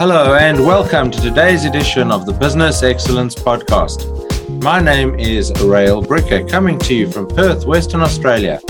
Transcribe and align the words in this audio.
Hello, 0.00 0.34
and 0.34 0.58
welcome 0.58 1.10
to 1.10 1.20
today's 1.20 1.66
edition 1.66 2.10
of 2.10 2.24
the 2.24 2.32
Business 2.32 2.82
Excellence 2.82 3.34
Podcast. 3.34 4.08
My 4.62 4.80
name 4.80 5.14
is 5.16 5.52
Rael 5.60 6.02
Bricker, 6.02 6.48
coming 6.48 6.78
to 6.78 6.94
you 6.94 7.12
from 7.12 7.28
Perth, 7.28 7.66
Western 7.66 8.00
Australia. 8.00 8.62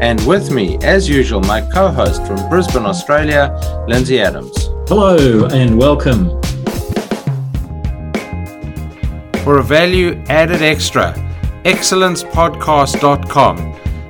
And 0.00 0.18
with 0.26 0.50
me, 0.50 0.78
as 0.78 1.06
usual, 1.06 1.42
my 1.42 1.60
co 1.60 1.88
host 1.88 2.26
from 2.26 2.36
Brisbane, 2.48 2.86
Australia, 2.86 3.54
Lindsay 3.86 4.18
Adams. 4.18 4.70
Hello, 4.88 5.44
and 5.48 5.76
welcome. 5.76 6.30
For 9.44 9.58
a 9.58 9.62
value 9.62 10.24
added 10.30 10.62
extra, 10.62 11.12
excellencepodcast.com 11.64 13.58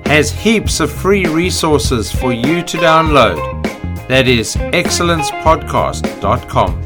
has 0.07 0.31
heaps 0.31 0.79
of 0.79 0.93
free 0.93 1.27
resources 1.27 2.13
for 2.13 2.33
you 2.33 2.63
to 2.63 2.77
download. 2.77 3.58
That 4.09 4.27
is 4.27 4.57
excellencepodcast.com. 4.57 6.83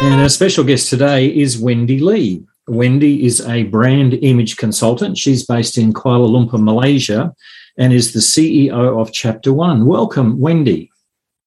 And 0.00 0.20
our 0.20 0.28
special 0.28 0.62
guest 0.62 0.88
today 0.88 1.26
is 1.26 1.58
Wendy 1.58 1.98
Lee. 1.98 2.44
Wendy 2.68 3.26
is 3.26 3.40
a 3.40 3.64
brand 3.64 4.14
image 4.22 4.56
consultant. 4.56 5.18
She's 5.18 5.44
based 5.44 5.76
in 5.76 5.92
Kuala 5.92 6.28
Lumpur, 6.28 6.62
Malaysia, 6.62 7.34
and 7.76 7.92
is 7.92 8.12
the 8.12 8.20
CEO 8.20 9.00
of 9.00 9.12
Chapter 9.12 9.52
One. 9.52 9.86
Welcome, 9.86 10.38
Wendy. 10.38 10.88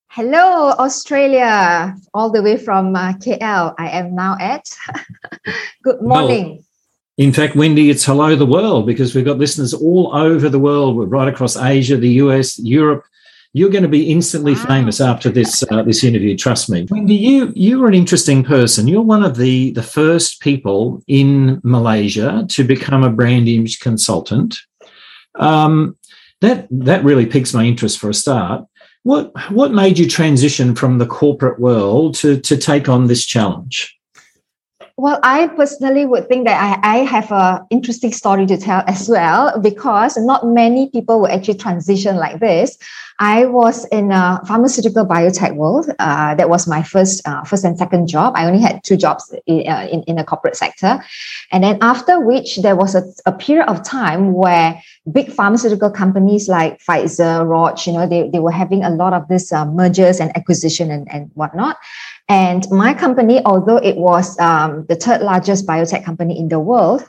Hello, 0.08 0.72
Australia, 0.72 1.96
all 2.12 2.30
the 2.30 2.42
way 2.42 2.58
from 2.58 2.94
uh, 2.94 3.14
KL. 3.14 3.74
I 3.78 3.88
am 3.88 4.14
now 4.14 4.36
at. 4.38 4.66
Good 5.82 6.02
morning. 6.02 6.46
Well, 6.46 6.58
in 7.16 7.32
fact, 7.32 7.56
Wendy, 7.56 7.88
it's 7.88 8.04
hello 8.04 8.36
the 8.36 8.44
world 8.44 8.84
because 8.84 9.14
we've 9.14 9.24
got 9.24 9.38
listeners 9.38 9.72
all 9.72 10.14
over 10.14 10.50
the 10.50 10.58
world. 10.58 10.96
We're 10.96 11.06
right 11.06 11.28
across 11.28 11.56
Asia, 11.56 11.96
the 11.96 12.20
US, 12.24 12.58
Europe, 12.58 13.06
you're 13.52 13.70
going 13.70 13.82
to 13.82 13.88
be 13.88 14.10
instantly 14.10 14.54
wow. 14.54 14.66
famous 14.66 15.00
after 15.00 15.28
this 15.28 15.64
uh, 15.70 15.82
this 15.82 16.04
interview. 16.04 16.36
Trust 16.36 16.70
me, 16.70 16.86
Wendy. 16.90 17.14
You 17.14 17.52
you 17.56 17.82
are 17.84 17.88
an 17.88 17.94
interesting 17.94 18.44
person. 18.44 18.86
You're 18.86 19.02
one 19.02 19.24
of 19.24 19.36
the 19.36 19.72
the 19.72 19.82
first 19.82 20.40
people 20.40 21.02
in 21.06 21.60
Malaysia 21.64 22.46
to 22.48 22.64
become 22.64 23.02
a 23.02 23.10
brand 23.10 23.48
image 23.48 23.80
consultant. 23.80 24.56
Um, 25.36 25.96
that 26.40 26.68
that 26.70 27.04
really 27.04 27.26
piques 27.26 27.52
my 27.52 27.64
interest 27.64 27.98
for 27.98 28.08
a 28.08 28.14
start. 28.14 28.64
What 29.02 29.32
what 29.50 29.72
made 29.72 29.98
you 29.98 30.08
transition 30.08 30.74
from 30.74 30.98
the 30.98 31.06
corporate 31.06 31.58
world 31.58 32.14
to 32.16 32.40
to 32.40 32.56
take 32.56 32.88
on 32.88 33.06
this 33.06 33.24
challenge? 33.26 33.96
Well, 35.00 35.18
I 35.22 35.46
personally 35.46 36.04
would 36.04 36.28
think 36.28 36.46
that 36.46 36.60
I, 36.60 36.96
I 36.96 36.96
have 37.04 37.32
an 37.32 37.66
interesting 37.70 38.12
story 38.12 38.44
to 38.44 38.58
tell 38.58 38.84
as 38.86 39.08
well 39.08 39.58
because 39.58 40.18
not 40.18 40.46
many 40.46 40.90
people 40.90 41.20
will 41.20 41.28
actually 41.28 41.54
transition 41.54 42.16
like 42.16 42.38
this. 42.38 42.76
I 43.18 43.46
was 43.46 43.86
in 43.86 44.12
a 44.12 44.42
pharmaceutical 44.46 45.06
biotech 45.06 45.54
world. 45.54 45.90
Uh, 45.98 46.34
that 46.34 46.50
was 46.50 46.66
my 46.66 46.82
first, 46.82 47.26
uh, 47.26 47.44
first 47.44 47.64
and 47.64 47.78
second 47.78 48.08
job. 48.08 48.34
I 48.36 48.44
only 48.44 48.60
had 48.60 48.84
two 48.84 48.98
jobs 48.98 49.34
in, 49.46 49.66
uh, 49.66 49.88
in, 49.90 50.02
in 50.02 50.16
the 50.16 50.24
corporate 50.24 50.56
sector. 50.56 51.02
And 51.50 51.64
then 51.64 51.78
after 51.80 52.20
which 52.20 52.58
there 52.58 52.76
was 52.76 52.94
a, 52.94 53.02
a 53.24 53.32
period 53.32 53.68
of 53.68 53.82
time 53.82 54.34
where 54.34 54.82
big 55.10 55.32
pharmaceutical 55.32 55.90
companies 55.90 56.46
like 56.46 56.78
Pfizer, 56.84 57.46
Roche, 57.46 57.86
you 57.86 57.94
know, 57.94 58.06
they, 58.06 58.28
they 58.28 58.38
were 58.38 58.52
having 58.52 58.84
a 58.84 58.90
lot 58.90 59.14
of 59.14 59.28
this 59.28 59.50
uh, 59.50 59.64
mergers 59.64 60.20
and 60.20 60.34
acquisition 60.36 60.90
and, 60.90 61.10
and 61.10 61.30
whatnot. 61.32 61.78
And 62.30 62.64
my 62.70 62.94
company, 62.94 63.42
although 63.44 63.78
it 63.78 63.96
was 63.96 64.38
um, 64.38 64.86
the 64.88 64.94
third 64.94 65.20
largest 65.20 65.66
biotech 65.66 66.04
company 66.04 66.38
in 66.38 66.48
the 66.48 66.60
world, 66.60 67.04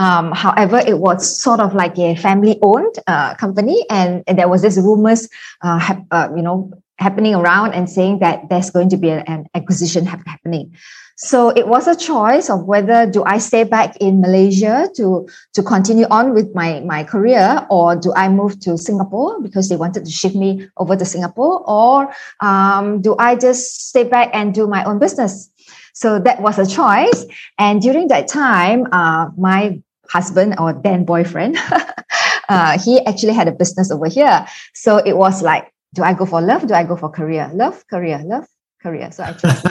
um, 0.00 0.32
however, 0.32 0.78
it 0.78 0.98
was 0.98 1.24
sort 1.40 1.60
of 1.60 1.74
like 1.74 1.96
a 1.96 2.16
family-owned 2.16 2.98
uh, 3.06 3.36
company, 3.36 3.86
and, 3.88 4.24
and, 4.26 4.36
there 4.36 4.48
was 4.48 4.62
this 4.62 4.76
rumors, 4.76 5.28
uh, 5.62 5.94
uh, 6.10 6.28
you 6.34 6.42
know, 6.42 6.72
happening 6.98 7.36
around 7.36 7.72
and 7.72 7.88
saying 7.88 8.18
that 8.18 8.48
there's 8.48 8.70
going 8.70 8.88
to 8.88 8.96
be 8.96 9.10
a, 9.10 9.22
an 9.28 9.46
acquisition 9.54 10.06
ha- 10.06 10.18
happening. 10.26 10.74
So 11.16 11.50
it 11.50 11.68
was 11.68 11.86
a 11.86 11.94
choice 11.94 12.50
of 12.50 12.64
whether 12.64 13.06
do 13.06 13.22
I 13.24 13.38
stay 13.38 13.64
back 13.64 13.96
in 13.98 14.20
Malaysia 14.20 14.88
to, 14.96 15.28
to 15.54 15.62
continue 15.62 16.06
on 16.10 16.34
with 16.34 16.54
my, 16.54 16.80
my 16.80 17.04
career 17.04 17.66
or 17.70 17.94
do 17.94 18.12
I 18.16 18.28
move 18.28 18.58
to 18.60 18.76
Singapore 18.76 19.40
because 19.40 19.68
they 19.68 19.76
wanted 19.76 20.04
to 20.04 20.10
shift 20.10 20.34
me 20.34 20.68
over 20.76 20.96
to 20.96 21.04
Singapore 21.04 21.62
or 21.68 22.12
um, 22.40 23.00
do 23.00 23.14
I 23.18 23.36
just 23.36 23.88
stay 23.88 24.04
back 24.04 24.30
and 24.32 24.52
do 24.52 24.66
my 24.66 24.82
own 24.84 24.98
business? 24.98 25.50
So 25.94 26.18
that 26.18 26.42
was 26.42 26.58
a 26.58 26.66
choice. 26.66 27.24
And 27.58 27.80
during 27.80 28.08
that 28.08 28.26
time, 28.26 28.88
uh, 28.90 29.30
my 29.38 29.80
husband 30.08 30.56
or 30.58 30.72
then 30.72 31.04
boyfriend, 31.04 31.56
uh, 32.48 32.78
he 32.78 33.04
actually 33.06 33.32
had 33.32 33.46
a 33.46 33.52
business 33.52 33.90
over 33.92 34.08
here. 34.08 34.46
So 34.74 34.98
it 34.98 35.16
was 35.16 35.42
like, 35.42 35.72
do 35.94 36.02
I 36.02 36.12
go 36.12 36.26
for 36.26 36.40
love? 36.42 36.66
Do 36.66 36.74
I 36.74 36.82
go 36.82 36.96
for 36.96 37.08
career? 37.08 37.48
Love, 37.54 37.86
career, 37.86 38.20
love, 38.24 38.48
career. 38.84 39.10
So 39.10 39.24
I 39.24 39.32
chose. 39.32 39.60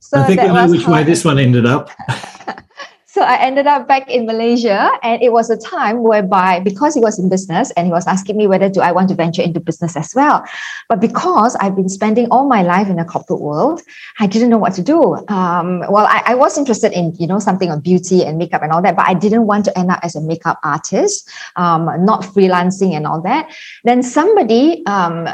so 0.00 0.20
I 0.22 0.26
think 0.26 0.40
I 0.40 0.46
know 0.46 0.70
which 0.70 0.86
way 0.86 1.02
this 1.02 1.24
one 1.24 1.38
ended 1.38 1.66
up. 1.66 1.90
so 3.06 3.22
I 3.22 3.36
ended 3.40 3.66
up 3.66 3.88
back 3.88 4.08
in 4.08 4.24
Malaysia, 4.26 4.90
and 5.02 5.20
it 5.20 5.32
was 5.32 5.50
a 5.50 5.56
time 5.56 6.04
whereby 6.04 6.60
because 6.60 6.94
he 6.94 7.00
was 7.00 7.18
in 7.18 7.28
business 7.28 7.72
and 7.76 7.86
he 7.86 7.92
was 7.92 8.06
asking 8.06 8.36
me 8.36 8.46
whether 8.46 8.68
do 8.68 8.80
I 8.80 8.92
want 8.92 9.08
to 9.08 9.16
venture 9.16 9.42
into 9.42 9.58
business 9.58 9.96
as 9.96 10.14
well, 10.14 10.44
but 10.88 11.00
because 11.00 11.56
I've 11.56 11.74
been 11.74 11.88
spending 11.88 12.28
all 12.30 12.46
my 12.46 12.62
life 12.62 12.88
in 12.88 12.96
the 12.96 13.04
corporate 13.04 13.40
world, 13.40 13.82
I 14.20 14.26
didn't 14.28 14.50
know 14.50 14.58
what 14.58 14.74
to 14.74 14.82
do. 14.82 15.00
Um, 15.26 15.82
well, 15.90 16.06
I, 16.06 16.22
I, 16.26 16.34
was 16.36 16.56
interested 16.56 16.92
in 16.92 17.14
you 17.18 17.26
know 17.26 17.40
something 17.40 17.70
on 17.70 17.80
beauty 17.80 18.22
and 18.22 18.38
makeup 18.38 18.62
and 18.62 18.70
all 18.70 18.82
that, 18.82 18.94
but 18.94 19.08
I 19.08 19.14
didn't 19.14 19.46
want 19.46 19.64
to 19.64 19.76
end 19.76 19.90
up 19.90 20.00
as 20.04 20.14
a 20.14 20.20
makeup 20.20 20.60
artist, 20.62 21.28
um, 21.56 21.90
not 22.04 22.22
freelancing 22.22 22.92
and 22.92 23.06
all 23.08 23.20
that. 23.22 23.50
Then 23.82 24.04
somebody 24.04 24.84
um, 24.86 25.26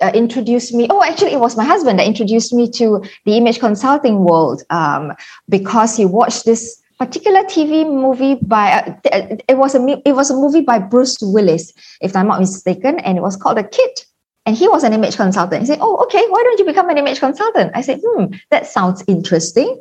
uh, 0.00 0.10
introduced 0.14 0.74
me. 0.74 0.86
Oh, 0.90 1.02
actually, 1.02 1.32
it 1.32 1.40
was 1.40 1.56
my 1.56 1.64
husband 1.64 1.98
that 1.98 2.06
introduced 2.06 2.52
me 2.52 2.70
to 2.72 3.02
the 3.24 3.36
image 3.36 3.58
consulting 3.58 4.24
world 4.24 4.62
um, 4.70 5.12
because 5.48 5.96
he 5.96 6.04
watched 6.04 6.44
this 6.44 6.80
particular 6.98 7.42
TV 7.44 7.86
movie 7.88 8.36
by. 8.42 8.98
Uh, 9.12 9.36
it 9.48 9.56
was 9.56 9.74
a 9.74 10.02
it 10.04 10.12
was 10.12 10.30
a 10.30 10.34
movie 10.34 10.62
by 10.62 10.78
Bruce 10.78 11.18
Willis, 11.20 11.72
if 12.00 12.14
I'm 12.16 12.26
not 12.26 12.40
mistaken, 12.40 12.98
and 13.00 13.16
it 13.16 13.22
was 13.22 13.36
called 13.36 13.58
The 13.58 13.64
Kid. 13.64 14.04
And 14.48 14.56
he 14.56 14.66
was 14.66 14.82
an 14.82 14.94
image 14.94 15.16
consultant. 15.16 15.60
He 15.60 15.66
said, 15.66 15.80
Oh, 15.82 16.02
okay, 16.04 16.24
why 16.30 16.42
don't 16.42 16.58
you 16.58 16.64
become 16.64 16.88
an 16.88 16.96
image 16.96 17.20
consultant? 17.20 17.70
I 17.74 17.82
said, 17.82 18.00
Hmm, 18.02 18.32
that 18.48 18.66
sounds 18.66 19.04
interesting. 19.06 19.78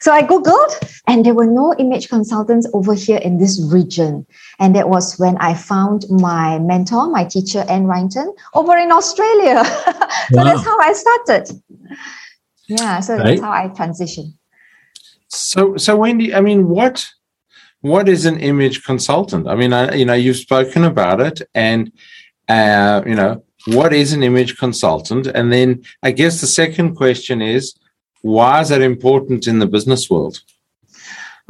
So 0.00 0.10
I 0.10 0.22
Googled, 0.22 1.02
and 1.06 1.22
there 1.22 1.34
were 1.34 1.44
no 1.44 1.74
image 1.74 2.08
consultants 2.08 2.66
over 2.72 2.94
here 2.94 3.18
in 3.18 3.36
this 3.36 3.60
region. 3.70 4.24
And 4.58 4.74
that 4.74 4.88
was 4.88 5.18
when 5.18 5.36
I 5.36 5.52
found 5.52 6.06
my 6.08 6.58
mentor, 6.60 7.10
my 7.10 7.24
teacher, 7.24 7.66
Anne 7.68 7.84
Wrighton, 7.84 8.32
over 8.54 8.74
in 8.78 8.90
Australia. 8.90 9.62
so 10.30 10.38
wow. 10.38 10.44
that's 10.44 10.64
how 10.64 10.78
I 10.80 10.94
started. 10.94 11.62
Yeah, 12.68 13.00
so 13.00 13.16
right. 13.16 13.24
that's 13.26 13.40
how 13.42 13.52
I 13.52 13.68
transitioned. 13.68 14.32
So, 15.28 15.76
so 15.76 15.94
Wendy, 15.94 16.34
I 16.34 16.40
mean, 16.40 16.70
what 16.70 17.06
what 17.82 18.08
is 18.08 18.24
an 18.24 18.40
image 18.40 18.82
consultant? 18.82 19.46
I 19.46 19.56
mean, 19.56 19.74
I, 19.74 19.94
you 19.94 20.06
know, 20.06 20.14
you've 20.14 20.38
spoken 20.38 20.84
about 20.84 21.20
it, 21.20 21.42
and 21.54 21.92
uh, 22.48 23.02
you 23.04 23.14
know, 23.14 23.42
what 23.66 23.92
is 23.92 24.12
an 24.12 24.22
image 24.22 24.56
consultant? 24.56 25.26
And 25.26 25.52
then 25.52 25.82
I 26.02 26.12
guess 26.12 26.40
the 26.40 26.46
second 26.46 26.94
question 26.94 27.42
is 27.42 27.74
why 28.22 28.60
is 28.60 28.68
that 28.70 28.82
important 28.82 29.46
in 29.46 29.58
the 29.58 29.66
business 29.66 30.08
world? 30.10 30.40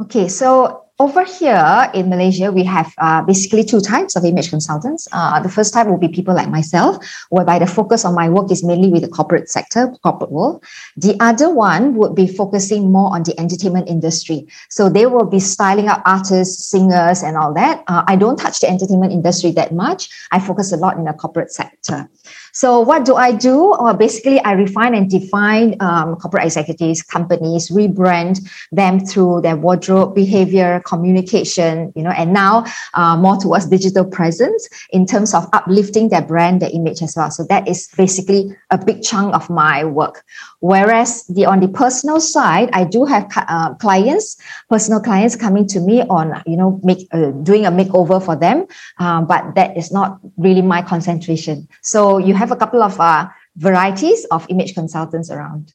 Okay, 0.01 0.27
so 0.27 0.86
over 0.99 1.23
here 1.23 1.91
in 1.93 2.09
Malaysia, 2.09 2.51
we 2.51 2.63
have 2.63 2.91
uh, 2.97 3.21
basically 3.21 3.63
two 3.63 3.79
types 3.79 4.15
of 4.15 4.25
image 4.25 4.49
consultants. 4.49 5.07
Uh, 5.11 5.39
the 5.39 5.49
first 5.49 5.73
type 5.73 5.85
will 5.85 5.97
be 5.97 6.07
people 6.07 6.33
like 6.33 6.49
myself, 6.49 6.97
whereby 7.29 7.59
the 7.59 7.67
focus 7.67 8.03
on 8.03 8.15
my 8.15 8.27
work 8.27 8.51
is 8.51 8.63
mainly 8.63 8.89
with 8.89 9.03
the 9.03 9.07
corporate 9.07 9.47
sector, 9.47 9.93
corporate 10.01 10.31
world. 10.31 10.63
The 10.95 11.15
other 11.19 11.53
one 11.53 11.95
would 11.95 12.15
be 12.15 12.27
focusing 12.27 12.91
more 12.91 13.13
on 13.13 13.23
the 13.23 13.39
entertainment 13.39 13.87
industry. 13.87 14.47
So 14.69 14.89
they 14.89 15.05
will 15.05 15.25
be 15.25 15.39
styling 15.39 15.87
up 15.87 16.01
artists, 16.05 16.65
singers, 16.65 17.21
and 17.21 17.37
all 17.37 17.53
that. 17.53 17.83
Uh, 17.87 18.03
I 18.07 18.15
don't 18.15 18.37
touch 18.37 18.61
the 18.61 18.69
entertainment 18.69 19.13
industry 19.13 19.51
that 19.51 19.73
much. 19.73 20.09
I 20.31 20.39
focus 20.39 20.71
a 20.71 20.77
lot 20.77 20.97
in 20.97 21.03
the 21.03 21.13
corporate 21.13 21.51
sector. 21.51 22.09
So 22.57 22.79
what 22.79 23.05
do 23.05 23.13
I 23.13 23.33
do? 23.33 23.75
Well, 23.79 23.93
basically, 23.93 24.39
I 24.39 24.53
refine 24.53 24.95
and 24.95 25.07
define 25.07 25.75
um, 25.79 26.15
corporate 26.15 26.43
executives, 26.43 27.03
companies, 27.03 27.69
rebrand 27.69 28.49
them 28.71 28.99
through 28.99 29.41
their 29.41 29.55
wardrobe, 29.55 30.15
behavior, 30.15 30.81
communication, 30.83 31.93
you 31.95 32.01
know, 32.01 32.09
and 32.09 32.33
now 32.33 32.65
uh, 32.95 33.15
more 33.15 33.37
towards 33.37 33.67
digital 33.67 34.05
presence 34.05 34.67
in 34.89 35.05
terms 35.05 35.35
of 35.35 35.47
uplifting 35.53 36.09
their 36.09 36.23
brand, 36.23 36.63
their 36.63 36.71
image 36.73 37.03
as 37.03 37.15
well. 37.15 37.29
So 37.29 37.43
that 37.43 37.67
is 37.67 37.89
basically 37.95 38.49
a 38.71 38.83
big 38.83 39.03
chunk 39.03 39.35
of 39.35 39.51
my 39.51 39.85
work. 39.85 40.23
Whereas 40.59 41.23
the 41.27 41.45
on 41.45 41.59
the 41.59 41.67
personal 41.67 42.19
side, 42.19 42.69
I 42.73 42.83
do 42.83 43.05
have 43.05 43.29
uh, 43.35 43.75
clients, 43.75 44.37
personal 44.69 44.99
clients 44.99 45.35
coming 45.35 45.67
to 45.67 45.79
me 45.79 46.01
on, 46.01 46.41
you 46.47 46.57
know, 46.57 46.79
make 46.83 47.07
uh, 47.11 47.29
doing 47.43 47.65
a 47.65 47.71
makeover 47.71 48.23
for 48.23 48.35
them, 48.35 48.65
um, 48.97 49.27
but 49.27 49.53
that 49.53 49.77
is 49.77 49.91
not 49.91 50.19
really 50.35 50.63
my 50.63 50.81
concentration. 50.81 51.67
So 51.83 52.17
you 52.17 52.33
have 52.33 52.51
a 52.51 52.55
couple 52.55 52.81
of 52.81 52.99
uh, 52.99 53.27
varieties 53.55 54.25
of 54.31 54.47
image 54.49 54.73
consultants 54.73 55.29
around. 55.29 55.73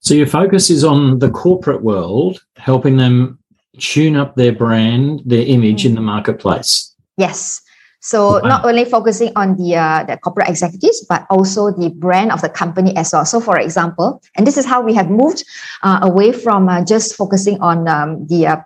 So 0.00 0.14
your 0.14 0.26
focus 0.26 0.70
is 0.70 0.82
on 0.84 1.20
the 1.20 1.30
corporate 1.30 1.82
world, 1.82 2.44
helping 2.56 2.96
them 2.96 3.38
tune 3.78 4.16
up 4.16 4.34
their 4.36 4.52
brand, 4.52 5.22
their 5.24 5.44
image 5.46 5.82
mm. 5.82 5.86
in 5.86 5.94
the 5.94 6.00
marketplace. 6.00 6.94
Yes. 7.16 7.62
So 8.06 8.38
not 8.38 8.64
only 8.64 8.84
focusing 8.84 9.32
on 9.34 9.56
the 9.58 9.74
uh, 9.74 10.04
the 10.04 10.16
corporate 10.16 10.48
executives, 10.48 11.04
but 11.08 11.26
also 11.28 11.74
the 11.74 11.90
brand 11.90 12.30
of 12.30 12.40
the 12.40 12.48
company 12.48 12.94
as 12.94 13.10
well. 13.12 13.26
So, 13.26 13.40
for 13.40 13.58
example, 13.58 14.22
and 14.36 14.46
this 14.46 14.56
is 14.56 14.64
how 14.64 14.80
we 14.80 14.94
have 14.94 15.10
moved 15.10 15.42
uh, 15.82 15.98
away 16.02 16.30
from 16.30 16.68
uh, 16.68 16.84
just 16.84 17.18
focusing 17.18 17.58
on 17.58 17.88
um, 17.88 18.22
the 18.30 18.46
uh, 18.46 18.56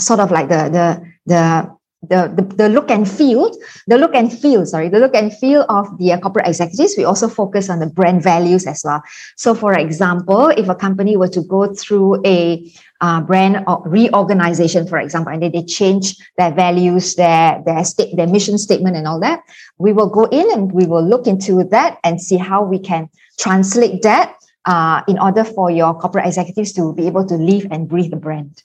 sort 0.00 0.18
of 0.18 0.30
like 0.30 0.48
the 0.48 0.72
the 0.72 0.86
the 1.28 1.68
the, 2.02 2.32
the, 2.34 2.42
the 2.56 2.68
look 2.68 2.90
and 2.90 3.08
feel, 3.08 3.50
the 3.86 3.98
look 3.98 4.14
and 4.14 4.32
feel, 4.32 4.64
sorry, 4.64 4.88
the 4.88 4.98
look 4.98 5.14
and 5.14 5.36
feel 5.36 5.66
of 5.68 5.98
the 5.98 6.12
uh, 6.12 6.18
corporate 6.18 6.48
executives, 6.48 6.94
we 6.96 7.04
also 7.04 7.28
focus 7.28 7.68
on 7.68 7.78
the 7.78 7.86
brand 7.86 8.22
values 8.22 8.66
as 8.66 8.82
well. 8.84 9.02
So, 9.36 9.54
for 9.54 9.74
example, 9.74 10.48
if 10.48 10.68
a 10.68 10.74
company 10.74 11.16
were 11.16 11.28
to 11.28 11.42
go 11.42 11.72
through 11.74 12.22
a 12.24 12.72
uh, 13.02 13.20
brand 13.20 13.64
reorganization, 13.84 14.86
for 14.86 14.98
example, 14.98 15.32
and 15.32 15.42
then 15.42 15.52
they 15.52 15.62
change 15.62 16.16
their 16.38 16.52
values, 16.52 17.16
their 17.16 17.62
their 17.64 17.84
state, 17.84 18.16
their 18.16 18.26
mission 18.26 18.56
statement, 18.56 18.96
and 18.96 19.06
all 19.06 19.20
that, 19.20 19.40
we 19.78 19.92
will 19.92 20.08
go 20.08 20.24
in 20.24 20.50
and 20.52 20.72
we 20.72 20.86
will 20.86 21.06
look 21.06 21.26
into 21.26 21.64
that 21.64 21.98
and 22.04 22.20
see 22.20 22.36
how 22.36 22.62
we 22.62 22.78
can 22.78 23.08
translate 23.38 24.02
that 24.02 24.36
uh, 24.64 25.02
in 25.08 25.18
order 25.18 25.44
for 25.44 25.70
your 25.70 25.94
corporate 25.94 26.26
executives 26.26 26.72
to 26.72 26.94
be 26.94 27.06
able 27.06 27.26
to 27.26 27.34
live 27.34 27.66
and 27.70 27.88
breathe 27.88 28.10
the 28.10 28.16
brand. 28.16 28.62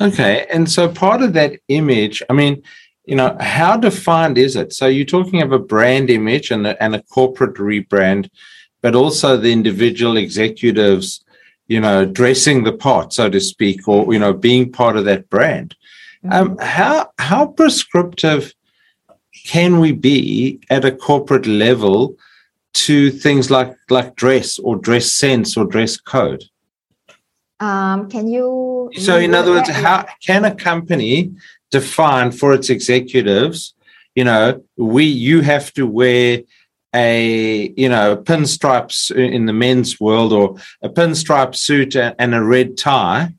Okay. 0.00 0.46
And 0.50 0.70
so 0.70 0.88
part 0.88 1.22
of 1.22 1.32
that 1.32 1.58
image, 1.68 2.22
I 2.30 2.32
mean, 2.32 2.62
you 3.04 3.16
know, 3.16 3.36
how 3.40 3.76
defined 3.76 4.38
is 4.38 4.54
it? 4.54 4.72
So 4.72 4.86
you're 4.86 5.06
talking 5.06 5.42
of 5.42 5.52
a 5.52 5.58
brand 5.58 6.10
image 6.10 6.50
and 6.50 6.66
a, 6.66 6.82
and 6.82 6.94
a 6.94 7.02
corporate 7.02 7.54
rebrand, 7.54 8.28
but 8.82 8.94
also 8.94 9.36
the 9.36 9.52
individual 9.52 10.16
executives, 10.16 11.24
you 11.66 11.80
know, 11.80 12.04
dressing 12.04 12.64
the 12.64 12.72
part, 12.72 13.12
so 13.12 13.28
to 13.30 13.40
speak, 13.40 13.88
or, 13.88 14.12
you 14.12 14.18
know, 14.18 14.32
being 14.32 14.70
part 14.70 14.96
of 14.96 15.04
that 15.06 15.28
brand. 15.30 15.74
Mm-hmm. 16.24 16.32
Um, 16.32 16.58
how, 16.58 17.10
how 17.18 17.46
prescriptive 17.46 18.54
can 19.46 19.80
we 19.80 19.92
be 19.92 20.60
at 20.68 20.84
a 20.84 20.92
corporate 20.92 21.46
level 21.46 22.16
to 22.74 23.10
things 23.10 23.50
like, 23.50 23.74
like 23.88 24.14
dress 24.16 24.58
or 24.58 24.76
dress 24.76 25.12
sense 25.12 25.56
or 25.56 25.64
dress 25.64 25.96
code? 25.96 26.44
Um, 27.60 28.08
can 28.08 28.28
you? 28.28 28.90
So, 28.98 29.18
in 29.18 29.34
other 29.34 29.52
words, 29.52 29.68
how 29.68 30.06
can 30.24 30.44
a 30.44 30.54
company 30.54 31.32
define 31.70 32.30
for 32.30 32.54
its 32.54 32.70
executives? 32.70 33.74
You 34.14 34.24
know, 34.24 34.62
we 34.76 35.04
you 35.04 35.40
have 35.42 35.72
to 35.74 35.86
wear 35.86 36.42
a 36.94 37.72
you 37.76 37.88
know 37.88 38.16
pinstripes 38.16 39.10
in 39.14 39.46
the 39.46 39.52
men's 39.52 40.00
world 40.00 40.32
or 40.32 40.56
a 40.82 40.88
pinstripe 40.88 41.54
suit 41.54 41.96
and 41.96 42.34
a 42.34 42.42
red 42.42 42.76
tie. 42.76 43.34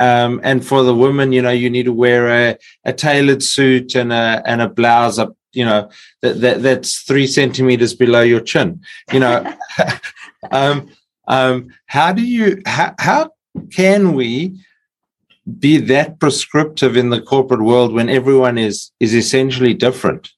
Um, 0.00 0.40
and 0.42 0.66
for 0.66 0.82
the 0.82 0.94
women, 0.94 1.30
you 1.30 1.42
know, 1.42 1.50
you 1.50 1.68
need 1.68 1.84
to 1.84 1.92
wear 1.92 2.28
a, 2.28 2.58
a 2.84 2.92
tailored 2.92 3.42
suit 3.42 3.94
and 3.94 4.12
a 4.12 4.42
and 4.46 4.62
a 4.62 4.68
blouse 4.68 5.18
up, 5.18 5.36
you 5.52 5.64
know, 5.64 5.90
that, 6.22 6.40
that 6.40 6.62
that's 6.62 7.02
three 7.02 7.26
centimeters 7.26 7.94
below 7.94 8.22
your 8.22 8.40
chin. 8.40 8.80
You 9.12 9.20
know, 9.20 9.54
um, 10.50 10.90
um, 11.28 11.68
how 11.86 12.12
do 12.12 12.22
you 12.22 12.62
how, 12.66 12.94
how 12.98 13.30
can 13.70 14.14
we 14.14 14.58
be 15.58 15.78
that 15.78 16.20
prescriptive 16.20 16.96
in 16.96 17.10
the 17.10 17.20
corporate 17.20 17.62
world 17.62 17.92
when 17.92 18.08
everyone 18.08 18.58
is 18.58 18.92
is 19.00 19.14
essentially 19.14 19.74
different? 19.74 20.30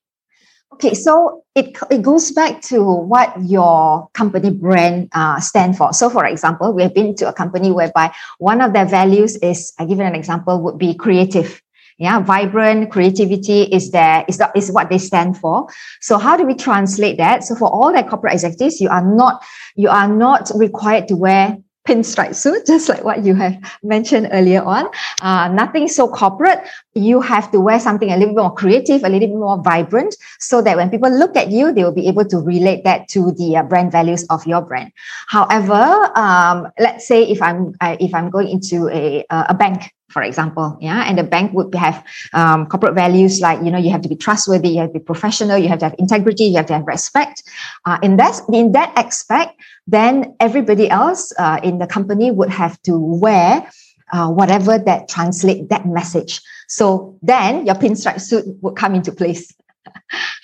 Okay, 0.72 0.94
so 0.94 1.44
it, 1.54 1.76
it 1.90 2.02
goes 2.02 2.32
back 2.32 2.62
to 2.62 2.82
what 2.82 3.32
your 3.42 4.08
company 4.14 4.50
brand 4.50 5.08
uh, 5.12 5.38
stand 5.38 5.76
for. 5.76 5.92
So, 5.92 6.08
for 6.08 6.24
example, 6.24 6.72
we 6.72 6.82
have 6.82 6.94
been 6.94 7.14
to 7.16 7.28
a 7.28 7.32
company 7.32 7.70
whereby 7.70 8.12
one 8.38 8.60
of 8.60 8.72
their 8.72 8.86
values 8.86 9.36
is, 9.36 9.72
I 9.78 9.84
give 9.84 9.98
you 9.98 10.04
an 10.04 10.14
example, 10.14 10.60
would 10.62 10.78
be 10.78 10.94
creative. 10.94 11.60
Yeah, 11.98 12.20
vibrant 12.20 12.90
creativity 12.90 13.62
is 13.64 13.90
there 13.90 14.24
is 14.26 14.38
that 14.38 14.56
is 14.56 14.72
what 14.72 14.88
they 14.88 14.98
stand 14.98 15.36
for. 15.36 15.68
So, 16.00 16.18
how 16.18 16.36
do 16.36 16.44
we 16.44 16.54
translate 16.54 17.18
that? 17.18 17.44
So, 17.44 17.54
for 17.54 17.68
all 17.68 17.92
their 17.92 18.02
corporate 18.02 18.32
executives, 18.32 18.80
you 18.80 18.88
are 18.88 19.04
not 19.04 19.44
you 19.76 19.88
are 19.88 20.08
not 20.08 20.50
required 20.56 21.06
to 21.08 21.16
wear 21.16 21.58
pinstripe 21.86 22.34
suit, 22.34 22.66
just 22.66 22.88
like 22.88 23.04
what 23.04 23.24
you 23.24 23.34
have 23.34 23.56
mentioned 23.82 24.28
earlier 24.32 24.62
on. 24.62 24.88
Uh, 25.20 25.48
nothing 25.48 25.88
so 25.88 26.08
corporate. 26.08 26.60
You 26.94 27.20
have 27.20 27.50
to 27.52 27.60
wear 27.60 27.80
something 27.80 28.10
a 28.10 28.16
little 28.16 28.34
bit 28.34 28.40
more 28.42 28.54
creative, 28.54 29.04
a 29.04 29.08
little 29.08 29.28
bit 29.28 29.36
more 29.36 29.62
vibrant, 29.62 30.16
so 30.38 30.62
that 30.62 30.76
when 30.76 30.90
people 30.90 31.10
look 31.10 31.36
at 31.36 31.50
you, 31.50 31.72
they 31.72 31.84
will 31.84 31.94
be 31.94 32.08
able 32.08 32.24
to 32.26 32.38
relate 32.38 32.84
that 32.84 33.08
to 33.08 33.32
the 33.32 33.56
uh, 33.56 33.62
brand 33.62 33.92
values 33.92 34.26
of 34.30 34.46
your 34.46 34.62
brand. 34.62 34.92
However, 35.28 36.12
um, 36.16 36.68
let's 36.78 37.06
say 37.06 37.22
if 37.24 37.40
I'm 37.40 37.74
if 37.80 38.14
I'm 38.14 38.30
going 38.30 38.48
into 38.48 38.88
a 38.88 39.24
a 39.30 39.54
bank 39.54 39.92
for 40.12 40.22
example 40.22 40.76
yeah 40.80 41.04
and 41.08 41.18
the 41.18 41.22
bank 41.22 41.52
would 41.52 41.74
have 41.74 42.04
um, 42.34 42.66
corporate 42.66 42.94
values 42.94 43.40
like 43.40 43.58
you 43.64 43.70
know 43.70 43.78
you 43.78 43.90
have 43.90 44.02
to 44.02 44.08
be 44.08 44.16
trustworthy 44.16 44.68
you 44.68 44.78
have 44.78 44.92
to 44.92 44.98
be 44.98 45.04
professional 45.04 45.58
you 45.58 45.68
have 45.68 45.78
to 45.78 45.86
have 45.86 45.94
integrity 45.98 46.44
you 46.44 46.56
have 46.56 46.66
to 46.66 46.74
have 46.74 46.86
respect. 46.86 47.42
Uh, 47.84 47.98
in 48.02 48.16
that 48.16 48.40
in 48.52 48.72
that 48.72 48.92
aspect 48.96 49.60
then 49.86 50.34
everybody 50.40 50.88
else 50.88 51.32
uh, 51.38 51.58
in 51.62 51.78
the 51.78 51.86
company 51.86 52.30
would 52.30 52.50
have 52.50 52.80
to 52.82 52.98
wear 52.98 53.68
uh, 54.12 54.28
whatever 54.28 54.78
that 54.78 55.08
translate 55.08 55.68
that 55.70 55.86
message. 55.86 56.40
So 56.68 57.18
then 57.22 57.66
your 57.66 57.74
pinstripe 57.74 58.20
suit 58.20 58.44
would 58.62 58.76
come 58.76 58.94
into 58.94 59.10
place 59.10 59.52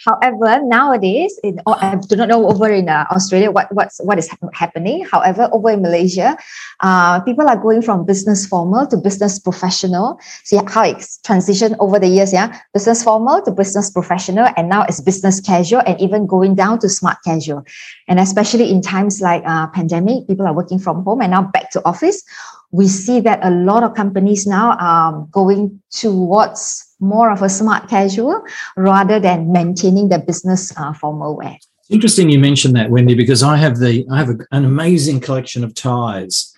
However, 0.04 0.62
nowadays, 0.64 1.38
in 1.42 1.60
oh, 1.66 1.76
I 1.78 1.96
do 1.96 2.16
not 2.16 2.28
know 2.28 2.48
over 2.48 2.68
in 2.70 2.88
uh, 2.88 3.04
Australia 3.10 3.50
what 3.50 3.70
what's 3.72 4.00
what 4.02 4.18
is 4.18 4.30
happening. 4.52 5.04
However, 5.04 5.48
over 5.52 5.70
in 5.70 5.82
Malaysia, 5.82 6.36
uh, 6.80 7.20
people 7.20 7.48
are 7.48 7.56
going 7.56 7.82
from 7.82 8.06
business 8.06 8.46
formal 8.46 8.86
to 8.88 8.96
business 8.96 9.38
professional. 9.38 10.18
See 10.44 10.56
how 10.56 10.84
it's 10.84 11.18
transitioned 11.26 11.76
over 11.78 11.98
the 11.98 12.08
years, 12.08 12.32
yeah. 12.32 12.58
Business 12.72 13.04
formal 13.04 13.42
to 13.42 13.50
business 13.50 13.90
professional, 13.90 14.48
and 14.56 14.68
now 14.68 14.82
it's 14.82 15.00
business 15.00 15.40
casual, 15.40 15.82
and 15.86 16.00
even 16.00 16.26
going 16.26 16.54
down 16.54 16.78
to 16.80 16.88
smart 16.88 17.18
casual. 17.24 17.64
And 18.08 18.18
especially 18.18 18.70
in 18.70 18.80
times 18.80 19.20
like 19.20 19.42
uh, 19.44 19.66
pandemic, 19.68 20.26
people 20.26 20.46
are 20.46 20.54
working 20.54 20.78
from 20.78 21.04
home 21.04 21.20
and 21.20 21.32
now 21.32 21.42
back 21.42 21.70
to 21.72 21.84
office. 21.84 22.24
We 22.70 22.88
see 22.88 23.20
that 23.20 23.40
a 23.42 23.50
lot 23.50 23.82
of 23.82 23.94
companies 23.94 24.46
now 24.46 24.76
are 24.80 25.26
going 25.30 25.80
towards 25.90 26.87
more 27.00 27.30
of 27.30 27.42
a 27.42 27.48
smart 27.48 27.88
casual 27.88 28.42
rather 28.76 29.20
than 29.20 29.52
maintaining 29.52 30.08
the 30.08 30.18
business 30.18 30.76
uh, 30.76 30.92
formal 30.92 31.36
wear. 31.36 31.58
Interesting 31.90 32.28
you 32.28 32.38
mentioned 32.38 32.76
that, 32.76 32.90
Wendy, 32.90 33.14
because 33.14 33.42
I 33.42 33.56
have 33.56 33.78
the 33.78 34.06
I 34.10 34.18
have 34.18 34.28
a, 34.28 34.38
an 34.52 34.64
amazing 34.64 35.20
collection 35.20 35.64
of 35.64 35.74
ties, 35.74 36.54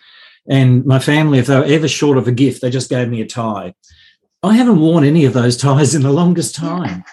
and 0.49 0.85
my 0.85 0.99
family, 0.99 1.39
if 1.39 1.47
they 1.47 1.57
were 1.57 1.65
ever 1.65 1.87
short 1.87 2.19
of 2.19 2.27
a 2.27 2.33
gift, 2.33 2.63
they 2.63 2.71
just 2.71 2.91
gave 2.91 3.09
me 3.09 3.21
a 3.21 3.27
tie. 3.27 3.75
I 4.43 4.55
haven't 4.55 4.81
worn 4.81 5.05
any 5.05 5.25
of 5.27 5.33
those 5.33 5.57
ties 5.69 5.95
in 5.95 6.03
the 6.03 6.13
longest 6.13 6.57
time. 6.57 7.05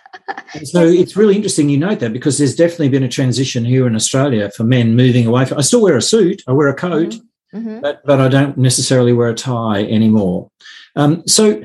so 0.63 0.83
it's 0.83 1.15
really 1.15 1.35
interesting 1.35 1.69
you 1.69 1.77
note 1.77 1.99
that 1.99 2.13
because 2.13 2.37
there's 2.37 2.55
definitely 2.55 2.89
been 2.89 3.03
a 3.03 3.09
transition 3.09 3.63
here 3.63 3.85
in 3.85 3.95
Australia 3.95 4.49
for 4.51 4.63
men 4.63 4.95
moving 4.95 5.27
away 5.27 5.45
from. 5.45 5.59
I 5.59 5.61
still 5.61 5.81
wear 5.81 5.97
a 5.97 6.01
suit, 6.01 6.41
I 6.47 6.53
wear 6.53 6.69
a 6.69 6.73
coat, 6.73 7.11
mm-hmm. 7.53 7.57
mm-hmm. 7.57 7.79
but 7.81 8.03
but 8.03 8.19
I 8.19 8.29
don't 8.29 8.57
necessarily 8.57 9.13
wear 9.13 9.29
a 9.29 9.35
tie 9.35 9.83
anymore. 9.83 10.49
Um, 10.95 11.21
so 11.27 11.61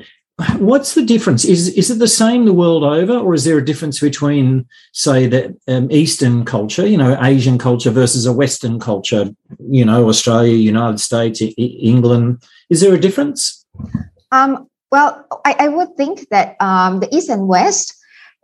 What's 0.57 0.95
the 0.95 1.05
difference? 1.05 1.45
Is 1.45 1.69
is 1.69 1.91
it 1.91 1.99
the 1.99 2.07
same 2.07 2.45
the 2.45 2.53
world 2.53 2.83
over, 2.83 3.13
or 3.13 3.35
is 3.35 3.43
there 3.43 3.59
a 3.59 3.65
difference 3.65 3.99
between, 3.99 4.65
say, 4.91 5.27
the 5.27 5.55
um, 5.67 5.91
Eastern 5.91 6.43
culture, 6.43 6.87
you 6.87 6.97
know, 6.97 7.15
Asian 7.21 7.59
culture 7.59 7.91
versus 7.91 8.25
a 8.25 8.33
Western 8.33 8.79
culture, 8.79 9.29
you 9.69 9.85
know, 9.85 10.09
Australia, 10.09 10.55
United 10.55 10.99
States, 10.99 11.39
I- 11.39 11.53
England? 11.57 12.43
Is 12.71 12.81
there 12.81 12.95
a 12.95 12.99
difference? 12.99 13.63
Um, 14.31 14.67
well, 14.91 15.23
I, 15.45 15.55
I, 15.59 15.67
would 15.67 15.95
think 15.97 16.27
that 16.29 16.55
um, 16.59 16.99
the 16.99 17.15
East 17.15 17.29
and 17.29 17.47
West 17.47 17.95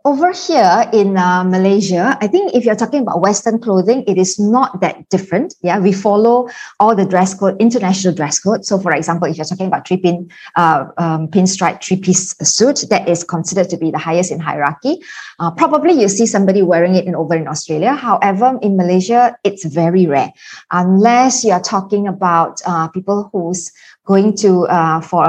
over 0.04 0.32
here 0.32 0.88
in 0.92 1.16
uh, 1.16 1.44
Malaysia, 1.44 2.16
I 2.20 2.26
think 2.26 2.54
if 2.54 2.64
you're 2.64 2.76
talking 2.76 3.02
about 3.02 3.20
Western 3.20 3.58
clothing, 3.58 4.02
it 4.06 4.16
is 4.16 4.38
not 4.38 4.80
that 4.80 5.08
different. 5.10 5.54
Yeah, 5.62 5.78
we 5.78 5.92
follow 5.92 6.48
all 6.78 6.96
the 6.96 7.04
dress 7.04 7.34
code, 7.34 7.60
international 7.60 8.14
dress 8.14 8.38
code. 8.38 8.64
So, 8.64 8.78
for 8.78 8.92
example, 8.92 9.28
if 9.28 9.36
you're 9.36 9.44
talking 9.44 9.66
about 9.66 9.86
three 9.86 9.98
pin, 9.98 10.30
uh, 10.56 10.86
um, 10.96 11.28
pinstripe 11.28 11.82
three 11.84 11.98
piece 11.98 12.34
suit, 12.42 12.84
that 12.88 13.08
is 13.08 13.24
considered 13.24 13.68
to 13.70 13.76
be 13.76 13.90
the 13.90 13.98
highest 13.98 14.30
in 14.30 14.40
hierarchy. 14.40 14.98
Uh, 15.38 15.50
probably 15.50 15.92
you 15.92 16.08
see 16.08 16.26
somebody 16.26 16.62
wearing 16.62 16.94
it 16.94 17.04
in 17.04 17.14
over 17.14 17.34
in 17.34 17.46
Australia. 17.46 17.94
However, 17.94 18.58
in 18.62 18.76
Malaysia, 18.76 19.36
it's 19.44 19.64
very 19.66 20.06
rare, 20.06 20.32
unless 20.70 21.44
you 21.44 21.52
are 21.52 21.60
talking 21.60 22.08
about 22.08 22.60
uh, 22.66 22.88
people 22.88 23.28
who's 23.32 23.70
going 24.10 24.34
to 24.44 24.66
uh, 24.66 25.00
for 25.00 25.22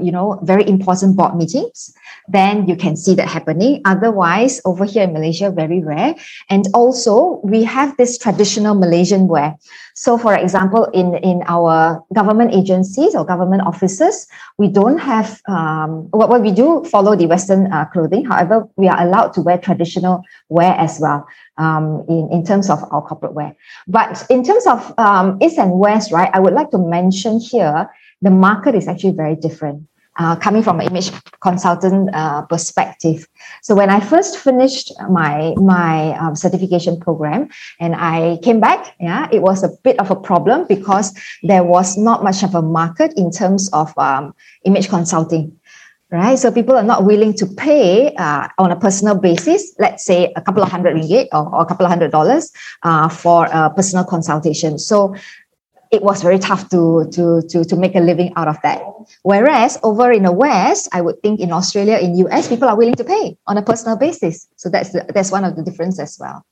you 0.00 0.12
know 0.16 0.40
very 0.42 0.64
important 0.74 1.16
board 1.16 1.36
meetings 1.36 1.92
then 2.28 2.68
you 2.68 2.76
can 2.76 2.96
see 2.96 3.14
that 3.14 3.28
happening. 3.28 3.80
Otherwise, 3.84 4.60
over 4.64 4.84
here 4.84 5.04
in 5.04 5.12
Malaysia, 5.12 5.50
very 5.50 5.82
rare. 5.82 6.14
And 6.50 6.66
also, 6.74 7.40
we 7.42 7.64
have 7.64 7.96
this 7.96 8.18
traditional 8.18 8.74
Malaysian 8.74 9.28
wear. 9.28 9.56
So, 9.94 10.16
for 10.16 10.34
example, 10.34 10.84
in, 10.94 11.16
in 11.16 11.42
our 11.46 12.02
government 12.14 12.54
agencies 12.54 13.14
or 13.14 13.26
government 13.26 13.62
offices, 13.62 14.26
we 14.56 14.68
don't 14.68 14.98
have, 14.98 15.42
um, 15.48 16.08
what, 16.10 16.28
what 16.28 16.40
we 16.40 16.50
do 16.50 16.84
follow 16.84 17.14
the 17.14 17.26
Western 17.26 17.70
uh, 17.72 17.84
clothing. 17.86 18.24
However, 18.24 18.68
we 18.76 18.88
are 18.88 19.00
allowed 19.02 19.34
to 19.34 19.42
wear 19.42 19.58
traditional 19.58 20.22
wear 20.48 20.72
as 20.78 20.98
well 20.98 21.26
um, 21.58 22.04
in, 22.08 22.28
in 22.32 22.44
terms 22.44 22.70
of 22.70 22.82
our 22.90 23.02
corporate 23.02 23.34
wear. 23.34 23.54
But 23.86 24.24
in 24.30 24.44
terms 24.44 24.66
of 24.66 24.94
um, 24.98 25.38
East 25.42 25.58
and 25.58 25.72
West, 25.72 26.12
right, 26.12 26.30
I 26.32 26.40
would 26.40 26.54
like 26.54 26.70
to 26.70 26.78
mention 26.78 27.38
here 27.38 27.90
the 28.22 28.30
market 28.30 28.74
is 28.74 28.88
actually 28.88 29.12
very 29.12 29.36
different. 29.36 29.86
uh, 30.18 30.36
coming 30.36 30.62
from 30.62 30.80
an 30.80 30.86
image 30.86 31.10
consultant 31.40 32.10
uh, 32.14 32.42
perspective. 32.42 33.26
So 33.62 33.74
when 33.74 33.90
I 33.90 34.00
first 34.00 34.36
finished 34.36 34.92
my 35.08 35.54
my 35.56 36.16
um, 36.18 36.36
certification 36.36 37.00
program 37.00 37.48
and 37.80 37.94
I 37.94 38.38
came 38.42 38.60
back, 38.60 38.94
yeah, 39.00 39.28
it 39.32 39.40
was 39.42 39.62
a 39.62 39.70
bit 39.82 39.98
of 39.98 40.10
a 40.10 40.16
problem 40.16 40.66
because 40.68 41.14
there 41.42 41.64
was 41.64 41.96
not 41.96 42.22
much 42.22 42.42
of 42.42 42.54
a 42.54 42.62
market 42.62 43.12
in 43.16 43.30
terms 43.30 43.70
of 43.72 43.96
um, 43.98 44.34
image 44.64 44.88
consulting 44.88 45.58
right? 46.12 46.38
So 46.38 46.52
people 46.52 46.76
are 46.76 46.84
not 46.84 47.04
willing 47.04 47.32
to 47.34 47.46
pay 47.46 48.14
uh, 48.16 48.46
on 48.58 48.70
a 48.70 48.76
personal 48.76 49.18
basis, 49.18 49.74
let's 49.78 50.04
say 50.04 50.30
a 50.36 50.42
couple 50.42 50.62
of 50.62 50.70
hundred 50.70 50.94
ringgit 50.94 51.28
or, 51.32 51.48
or 51.54 51.62
a 51.62 51.64
couple 51.64 51.86
of 51.86 51.90
hundred 51.90 52.12
dollars 52.12 52.52
uh, 52.82 53.08
for 53.08 53.46
a 53.46 53.70
personal 53.70 54.04
consultation. 54.04 54.78
So 54.78 55.16
it 55.92 56.02
was 56.02 56.22
very 56.22 56.38
tough 56.38 56.70
to, 56.70 57.06
to, 57.12 57.42
to, 57.42 57.64
to 57.64 57.76
make 57.76 57.94
a 57.94 58.00
living 58.00 58.32
out 58.34 58.48
of 58.48 58.56
that. 58.62 58.82
Whereas 59.22 59.78
over 59.82 60.10
in 60.10 60.22
the 60.22 60.32
West, 60.32 60.88
I 60.92 61.02
would 61.02 61.20
think 61.22 61.38
in 61.38 61.52
Australia, 61.52 61.98
in 61.98 62.16
US, 62.26 62.48
people 62.48 62.66
are 62.66 62.76
willing 62.76 62.94
to 62.94 63.04
pay 63.04 63.36
on 63.46 63.58
a 63.58 63.62
personal 63.62 63.98
basis. 63.98 64.48
So 64.56 64.70
that's 64.70 64.90
the, 64.90 65.04
that's 65.14 65.30
one 65.30 65.44
of 65.44 65.54
the 65.54 65.62
difference 65.62 66.00
as 66.00 66.18
well. 66.18 66.46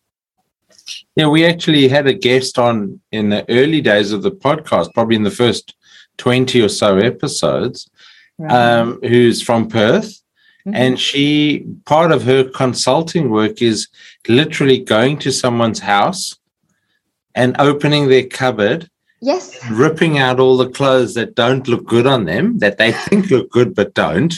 Yeah, 1.16 1.28
we 1.28 1.47
actually 1.47 1.88
had 1.88 2.06
a 2.06 2.12
guest 2.12 2.59
on 2.59 3.00
in 3.12 3.30
the 3.30 3.49
early 3.50 3.80
days 3.80 4.12
of 4.12 4.23
the 4.23 4.30
podcast, 4.30 4.92
probably 4.92 5.16
in 5.16 5.23
the 5.23 5.30
first 5.30 5.75
20 6.18 6.61
or 6.61 6.68
so 6.68 6.99
episodes, 6.99 7.88
right. 8.38 8.52
um, 8.52 9.00
who's 9.02 9.40
from 9.40 9.68
Perth. 9.68 10.20
Mm-hmm. 10.66 10.75
And 10.75 11.00
she, 11.00 11.66
part 11.87 12.12
of 12.12 12.25
her 12.25 12.44
consulting 12.44 13.30
work 13.30 13.62
is 13.62 13.88
literally 14.28 14.78
going 14.78 15.18
to 15.20 15.32
someone's 15.32 15.80
house 15.80 16.37
and 17.35 17.56
opening 17.59 18.09
their 18.09 18.26
cupboard 18.26 18.90
Yes. 19.21 19.59
Ripping 19.71 20.19
out 20.19 20.41
all 20.41 20.57
the 20.57 20.71
clothes 20.71 21.15
that 21.15 21.35
don't 21.35 21.69
look 21.69 21.85
good 21.85 22.07
on 22.07 22.25
them, 22.25 22.59
that 22.59 22.79
they 22.79 22.93
think 23.09 23.31
look 23.31 23.50
good 23.50 23.75
but 23.75 23.95
don't. 23.95 24.35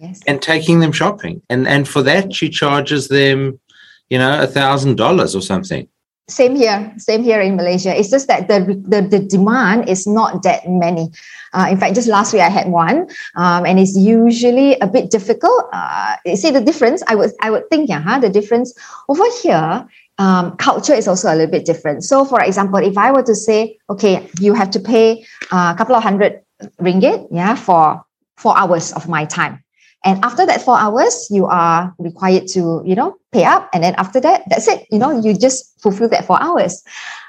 Yes. 0.00 0.20
And 0.26 0.40
taking 0.40 0.80
them 0.80 0.92
shopping. 0.92 1.42
And 1.50 1.68
and 1.68 1.86
for 1.86 2.02
that 2.02 2.34
she 2.34 2.48
charges 2.48 3.08
them, 3.08 3.60
you 4.08 4.18
know, 4.18 4.42
a 4.42 4.46
thousand 4.46 4.96
dollars 4.96 5.36
or 5.36 5.42
something. 5.42 5.86
Same 6.28 6.54
here, 6.54 6.94
same 6.96 7.24
here 7.24 7.40
in 7.40 7.56
Malaysia. 7.56 7.94
It's 7.94 8.08
just 8.08 8.28
that 8.28 8.48
the 8.48 8.60
the, 8.86 9.02
the 9.02 9.18
demand 9.18 9.88
is 9.88 10.06
not 10.06 10.42
that 10.44 10.68
many. 10.68 11.10
Uh, 11.52 11.66
in 11.68 11.76
fact, 11.76 11.96
just 11.96 12.08
last 12.08 12.32
week 12.32 12.42
I 12.42 12.48
had 12.48 12.68
one, 12.68 13.08
um, 13.34 13.66
and 13.66 13.78
it's 13.78 13.96
usually 13.96 14.78
a 14.78 14.86
bit 14.86 15.10
difficult. 15.10 15.68
Uh, 15.72 16.16
you 16.24 16.36
see 16.36 16.50
the 16.50 16.60
difference? 16.60 17.02
I 17.08 17.16
would 17.16 17.32
I 17.42 17.50
would 17.50 17.68
think, 17.68 17.88
yeah, 17.90 18.00
huh? 18.00 18.20
the 18.20 18.30
difference 18.30 18.72
over 19.08 19.24
here 19.42 19.86
um, 20.20 20.54
culture 20.58 20.92
is 20.92 21.08
also 21.08 21.32
a 21.32 21.34
little 21.34 21.50
bit 21.50 21.64
different. 21.64 22.04
So, 22.04 22.26
for 22.26 22.42
example, 22.42 22.78
if 22.78 22.98
I 22.98 23.10
were 23.10 23.22
to 23.22 23.34
say, 23.34 23.78
okay, 23.88 24.28
you 24.38 24.52
have 24.52 24.70
to 24.72 24.80
pay 24.80 25.24
a 25.50 25.74
couple 25.76 25.96
of 25.96 26.02
hundred 26.02 26.42
ringgit, 26.78 27.26
yeah, 27.32 27.54
for 27.56 28.04
four 28.36 28.56
hours 28.56 28.92
of 28.92 29.08
my 29.08 29.24
time, 29.24 29.64
and 30.04 30.22
after 30.22 30.44
that 30.44 30.60
four 30.60 30.78
hours, 30.78 31.26
you 31.30 31.46
are 31.46 31.94
required 31.98 32.48
to, 32.48 32.82
you 32.84 32.94
know, 32.94 33.16
pay 33.32 33.44
up, 33.44 33.70
and 33.72 33.82
then 33.82 33.94
after 33.96 34.20
that, 34.20 34.42
that's 34.48 34.68
it. 34.68 34.86
You 34.90 34.98
know, 34.98 35.10
you 35.20 35.32
just 35.36 35.80
fulfill 35.80 36.10
that 36.10 36.26
four 36.26 36.40
hours. 36.42 36.82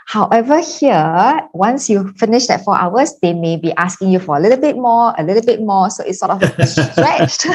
However, 0.08 0.60
here, 0.60 1.48
once 1.54 1.90
you 1.90 2.12
finish 2.18 2.48
that 2.48 2.66
four 2.66 2.78
hours, 2.78 3.16
they 3.22 3.34
may 3.34 3.56
be 3.56 3.72
asking 3.78 4.12
you 4.12 4.20
for 4.20 4.36
a 4.36 4.42
little 4.42 4.60
bit 4.60 4.76
more, 4.76 5.16
a 5.18 5.24
little 5.24 5.44
bit 5.44 5.62
more. 5.62 5.90
So 5.90 6.04
it's 6.04 6.20
sort 6.20 6.32
of 6.32 6.44
stretched. 6.68 7.48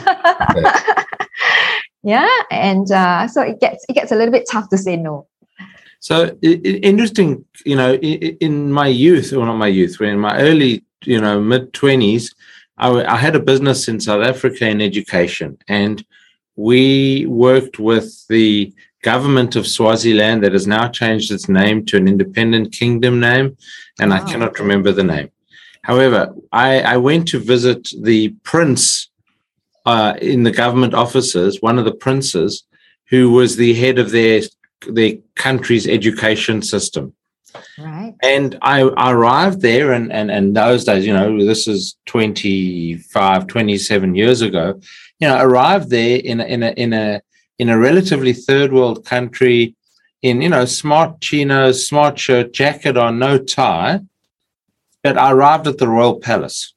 Yeah? 2.06 2.28
And 2.52 2.90
uh, 2.92 3.26
so 3.26 3.42
it 3.42 3.58
gets 3.60 3.84
it 3.88 3.94
gets 3.94 4.12
a 4.12 4.16
little 4.16 4.30
bit 4.30 4.48
tough 4.50 4.68
to 4.70 4.78
say 4.78 4.96
no. 4.96 5.26
So 5.98 6.36
it, 6.40 6.64
it, 6.64 6.84
interesting 6.84 7.44
you 7.64 7.74
know 7.74 7.94
in, 7.94 8.36
in, 8.40 8.72
my 8.72 8.86
youth 8.86 9.32
or 9.32 9.44
not 9.44 9.56
my 9.56 9.66
youth 9.66 9.98
when 9.98 10.10
in 10.10 10.20
my 10.20 10.38
early 10.38 10.84
you 11.04 11.20
know 11.20 11.40
mid 11.40 11.72
20s 11.72 12.32
I, 12.78 13.04
I 13.04 13.16
had 13.16 13.34
a 13.34 13.40
business 13.40 13.88
in 13.88 13.98
south 13.98 14.24
africa 14.24 14.68
in 14.68 14.80
education 14.80 15.58
and 15.66 16.04
we 16.54 17.26
worked 17.26 17.78
with 17.78 18.26
the 18.28 18.72
government 19.02 19.56
of 19.56 19.66
swaziland 19.66 20.44
that 20.44 20.52
has 20.52 20.66
now 20.66 20.86
changed 20.86 21.32
its 21.32 21.48
name 21.48 21.84
to 21.86 21.96
an 21.96 22.06
independent 22.06 22.72
kingdom 22.72 23.18
name 23.18 23.56
and 23.98 24.12
i 24.12 24.20
cannot 24.30 24.60
remember 24.60 24.92
the 24.92 25.04
name. 25.14 25.30
However 25.82 26.34
I, 26.52 26.80
I 26.80 26.96
went 26.98 27.26
to 27.28 27.38
visit 27.38 27.88
the 28.02 28.28
prince 28.44 29.08
uh, 29.86 30.14
in 30.20 30.42
the 30.42 30.50
government 30.50 30.94
offices, 30.94 31.62
one 31.62 31.78
of 31.78 31.84
the 31.84 31.94
princes, 31.94 32.64
who 33.08 33.30
was 33.30 33.56
the 33.56 33.72
head 33.74 33.98
of 33.98 34.10
their 34.10 34.42
their 34.88 35.14
country's 35.36 35.86
education 35.86 36.60
system. 36.60 37.14
Right. 37.78 38.14
And 38.22 38.58
I, 38.60 38.82
I 38.82 39.12
arrived 39.12 39.62
there, 39.62 39.92
and, 39.92 40.12
and, 40.12 40.30
and 40.30 40.54
those 40.54 40.84
days, 40.84 41.06
you 41.06 41.14
know, 41.14 41.44
this 41.44 41.66
is 41.66 41.96
25, 42.06 43.46
27 43.46 44.14
years 44.14 44.42
ago, 44.42 44.78
you 45.18 45.28
know, 45.28 45.40
arrived 45.40 45.90
there 45.90 46.18
in 46.18 46.40
a, 46.40 46.44
in 46.44 46.62
a, 46.62 46.70
in 46.72 46.92
a, 46.92 47.22
in 47.58 47.68
a 47.70 47.78
relatively 47.78 48.34
third 48.34 48.72
world 48.72 49.06
country 49.06 49.74
in, 50.22 50.42
you 50.42 50.48
know, 50.48 50.64
smart 50.66 51.20
chinos, 51.20 51.86
smart 51.86 52.18
shirt, 52.18 52.52
jacket 52.52 52.96
on, 52.96 53.18
no 53.18 53.38
tie. 53.38 54.00
But 55.02 55.16
I 55.16 55.32
arrived 55.32 55.66
at 55.66 55.78
the 55.78 55.88
Royal 55.88 56.20
Palace. 56.20 56.74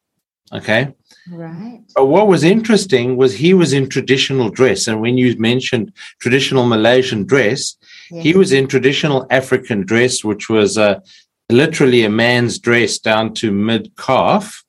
Okay. 0.54 0.94
Right. 1.31 1.81
But 1.95 2.05
what 2.05 2.27
was 2.27 2.43
interesting 2.43 3.17
was 3.17 3.36
he 3.36 3.53
was 3.53 3.74
in 3.74 3.89
traditional 3.89 4.50
dress. 4.50 4.88
And 4.88 5.01
when 5.01 5.17
you 5.17 5.38
mentioned 5.38 5.93
traditional 6.19 6.65
Malaysian 6.65 7.25
dress, 7.25 7.75
he 8.09 8.33
was 8.33 8.51
in 8.51 8.67
traditional 8.67 9.27
African 9.29 9.86
dress, 9.86 10.24
which 10.24 10.50
was 10.50 10.77
uh, 10.77 11.00
literally 11.50 12.03
a 12.03 12.09
man's 12.09 12.57
dress 12.57 12.98
down 12.98 13.33
to 13.36 13.51
mid 13.51 13.95
calf 13.98 14.63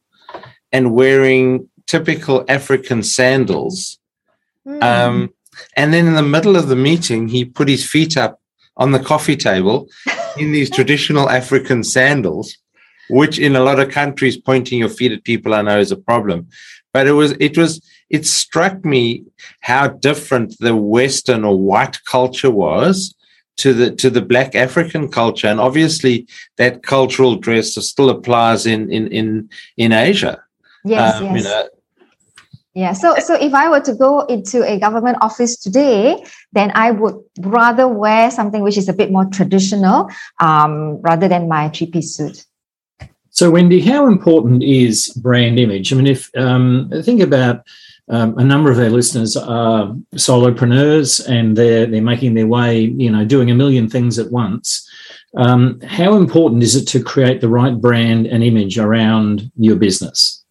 and 0.73 0.95
wearing 0.95 1.69
typical 1.87 2.45
African 2.49 3.03
sandals. 3.03 3.99
Mm. 4.67 4.83
Um, 4.83 5.35
and 5.77 5.93
then 5.93 6.07
in 6.07 6.15
the 6.15 6.23
middle 6.23 6.57
of 6.57 6.69
the 6.69 6.77
meeting, 6.77 7.29
he 7.29 7.45
put 7.45 7.69
his 7.69 7.89
feet 7.89 8.17
up 8.17 8.41
on 8.77 8.93
the 8.93 9.01
coffee 9.01 9.37
table 9.37 9.89
in 10.37 10.53
these 10.53 10.71
traditional 10.79 11.29
African 11.29 11.83
sandals 11.85 12.57
which 13.11 13.39
in 13.39 13.57
a 13.57 13.63
lot 13.63 13.81
of 13.81 13.91
countries 13.91 14.37
pointing 14.37 14.79
your 14.79 14.89
feet 14.89 15.13
at 15.13 15.25
people 15.25 15.55
I 15.55 15.63
know 15.63 15.79
is 15.79 15.93
a 15.93 15.97
problem. 15.97 16.49
But 16.93 17.07
it 17.07 17.13
was 17.13 17.33
it 17.33 17.57
was 17.57 17.81
it 18.09 18.27
struck 18.27 18.85
me 18.85 19.25
how 19.61 19.89
different 19.89 20.59
the 20.59 20.75
Western 20.75 21.45
or 21.45 21.59
white 21.59 22.05
culture 22.05 22.51
was 22.51 23.15
to 23.59 23.73
the 23.73 23.95
to 23.97 24.11
the 24.11 24.23
black 24.23 24.55
African 24.55 25.09
culture. 25.09 25.47
And 25.47 25.61
obviously 25.61 26.27
that 26.57 26.83
cultural 26.83 27.37
dress 27.37 27.75
still 27.75 28.11
applies 28.11 28.67
in 28.67 28.91
in 28.91 29.07
in, 29.09 29.49
in 29.77 29.93
Asia. 29.93 30.43
Yes, 30.85 31.17
um, 31.17 31.25
yes. 31.25 31.37
You 31.37 31.45
know, 31.45 31.69
yeah. 32.75 32.93
So, 32.93 33.17
so 33.19 33.35
if 33.35 33.53
I 33.53 33.69
were 33.69 33.81
to 33.81 33.95
go 33.95 34.21
into 34.27 34.63
a 34.65 34.79
government 34.79 35.19
office 35.21 35.57
today, 35.57 36.25
then 36.53 36.71
I 36.75 36.93
would 36.93 37.17
rather 37.41 37.89
wear 37.89 38.31
something 38.31 38.63
which 38.63 38.79
is 38.79 38.89
a 38.89 38.93
bit 38.93 39.11
more 39.11 39.25
traditional, 39.25 40.09
um, 40.39 41.01
rather 41.03 41.27
than 41.27 41.49
my 41.49 41.69
three-piece 41.69 42.15
suit. 42.15 42.47
So, 43.31 43.51
Wendy, 43.51 43.81
how 43.81 44.07
important 44.07 44.63
is 44.63 45.09
brand 45.17 45.59
image? 45.59 45.93
I 45.93 45.97
mean, 45.97 46.07
if 46.07 46.31
um, 46.37 46.91
think 47.05 47.21
about 47.21 47.67
um, 48.09 48.37
a 48.39 48.45
number 48.45 48.73
of 48.73 48.79
our 48.79 48.91
listeners 48.91 49.37
are 49.37 49.95
solopreneurs 50.17 51.25
and 51.29 51.57
they're 51.57 51.87
they're 51.87 52.03
making 52.03 52.35
their 52.35 52.49
way, 52.49 52.81
you 52.81 53.11
know, 53.11 53.25
doing 53.25 53.51
a 53.51 53.55
million 53.55 53.89
things 53.89 54.19
at 54.19 54.33
once. 54.33 54.87
Um, 55.37 55.81
how 55.83 56.17
important 56.17 56.65
is 56.65 56.75
it 56.75 56.87
to 56.89 57.03
create 57.03 57.41
the 57.41 57.49
right 57.49 57.81
brand 57.81 58.27
and 58.27 58.43
image 58.43 58.79
around 58.79 59.51
your 59.57 59.77
business? 59.77 60.45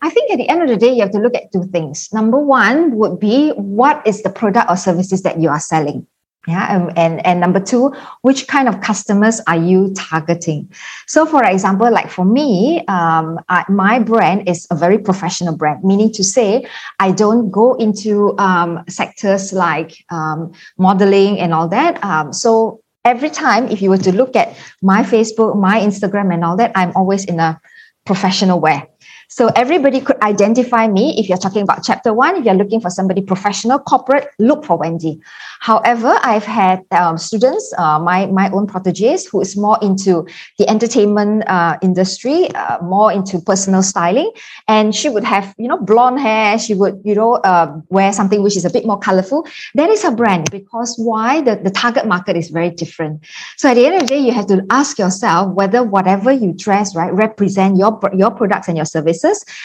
I 0.00 0.10
think 0.10 0.30
at 0.30 0.36
the 0.36 0.48
end 0.48 0.62
of 0.62 0.68
the 0.68 0.76
day, 0.76 0.92
you 0.92 1.00
have 1.00 1.10
to 1.10 1.18
look 1.18 1.34
at 1.34 1.50
two 1.52 1.64
things. 1.64 2.08
Number 2.12 2.38
one 2.38 2.94
would 2.94 3.18
be 3.18 3.50
what 3.50 4.06
is 4.06 4.22
the 4.22 4.30
product 4.30 4.70
or 4.70 4.76
services 4.76 5.22
that 5.22 5.40
you 5.40 5.48
are 5.48 5.58
selling? 5.58 6.06
Yeah, 6.48 6.88
and, 6.96 7.26
and, 7.26 7.40
number 7.40 7.60
two, 7.60 7.92
which 8.22 8.48
kind 8.48 8.68
of 8.68 8.80
customers 8.80 9.38
are 9.46 9.58
you 9.58 9.92
targeting? 9.92 10.72
So, 11.06 11.26
for 11.26 11.44
example, 11.44 11.92
like 11.92 12.08
for 12.08 12.24
me, 12.24 12.82
um, 12.88 13.38
I, 13.50 13.66
my 13.68 13.98
brand 13.98 14.48
is 14.48 14.66
a 14.70 14.74
very 14.74 14.96
professional 14.96 15.54
brand, 15.54 15.84
meaning 15.84 16.10
to 16.12 16.24
say, 16.24 16.66
I 17.00 17.12
don't 17.12 17.50
go 17.50 17.74
into 17.74 18.34
um, 18.38 18.82
sectors 18.88 19.52
like 19.52 20.02
um, 20.08 20.52
modeling 20.78 21.38
and 21.38 21.52
all 21.52 21.68
that. 21.68 22.02
Um, 22.02 22.32
so, 22.32 22.80
every 23.04 23.28
time, 23.28 23.68
if 23.68 23.82
you 23.82 23.90
were 23.90 23.98
to 23.98 24.12
look 24.12 24.34
at 24.34 24.56
my 24.80 25.02
Facebook, 25.02 25.54
my 25.54 25.78
Instagram, 25.78 26.32
and 26.32 26.42
all 26.46 26.56
that, 26.56 26.72
I'm 26.74 26.92
always 26.96 27.26
in 27.26 27.40
a 27.40 27.60
professional 28.06 28.58
wear. 28.58 28.88
So 29.30 29.48
everybody 29.56 30.00
could 30.00 30.20
identify 30.22 30.88
me 30.88 31.14
if 31.18 31.28
you're 31.28 31.36
talking 31.36 31.60
about 31.60 31.84
chapter 31.84 32.14
one. 32.14 32.36
If 32.36 32.46
you're 32.46 32.54
looking 32.54 32.80
for 32.80 32.88
somebody 32.88 33.20
professional, 33.20 33.78
corporate, 33.78 34.30
look 34.38 34.64
for 34.64 34.78
Wendy. 34.78 35.20
However, 35.60 36.18
I've 36.22 36.44
had 36.44 36.82
um, 36.92 37.18
students, 37.18 37.74
uh, 37.76 37.98
my 37.98 38.24
my 38.26 38.50
own 38.50 38.66
proteges, 38.66 39.26
who 39.26 39.42
is 39.42 39.54
more 39.54 39.78
into 39.82 40.26
the 40.58 40.66
entertainment 40.66 41.44
uh, 41.46 41.76
industry, 41.82 42.48
uh, 42.54 42.78
more 42.82 43.12
into 43.12 43.38
personal 43.38 43.82
styling, 43.82 44.32
and 44.66 44.94
she 44.94 45.10
would 45.10 45.24
have 45.24 45.54
you 45.58 45.68
know 45.68 45.76
blonde 45.76 46.20
hair. 46.20 46.58
She 46.58 46.72
would 46.72 46.98
you 47.04 47.14
know 47.14 47.34
uh, 47.44 47.78
wear 47.90 48.14
something 48.14 48.42
which 48.42 48.56
is 48.56 48.64
a 48.64 48.70
bit 48.70 48.86
more 48.86 48.98
colorful. 48.98 49.46
That 49.74 49.90
is 49.90 50.02
her 50.04 50.14
brand 50.14 50.50
because 50.50 50.96
why 50.96 51.42
the 51.42 51.56
the 51.56 51.70
target 51.70 52.06
market 52.06 52.34
is 52.34 52.48
very 52.48 52.70
different. 52.70 53.26
So 53.58 53.68
at 53.68 53.74
the 53.74 53.84
end 53.84 53.96
of 53.96 54.00
the 54.02 54.06
day, 54.06 54.18
you 54.20 54.32
have 54.32 54.46
to 54.46 54.64
ask 54.70 54.98
yourself 54.98 55.52
whether 55.54 55.82
whatever 55.82 56.32
you 56.32 56.54
dress 56.54 56.96
right 56.96 57.12
represent 57.12 57.76
your 57.76 58.00
your 58.14 58.30
products 58.30 58.68
and 58.68 58.76
your 58.78 58.86
service 58.86 59.17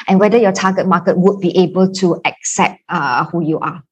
and 0.07 0.19
whether 0.19 0.37
your 0.37 0.51
target 0.51 0.87
market 0.87 1.17
would 1.17 1.39
be 1.39 1.55
able 1.57 1.91
to 1.93 2.19
accept 2.25 2.81
uh, 2.89 3.25
who 3.25 3.43
you 3.43 3.59
are. 3.59 3.83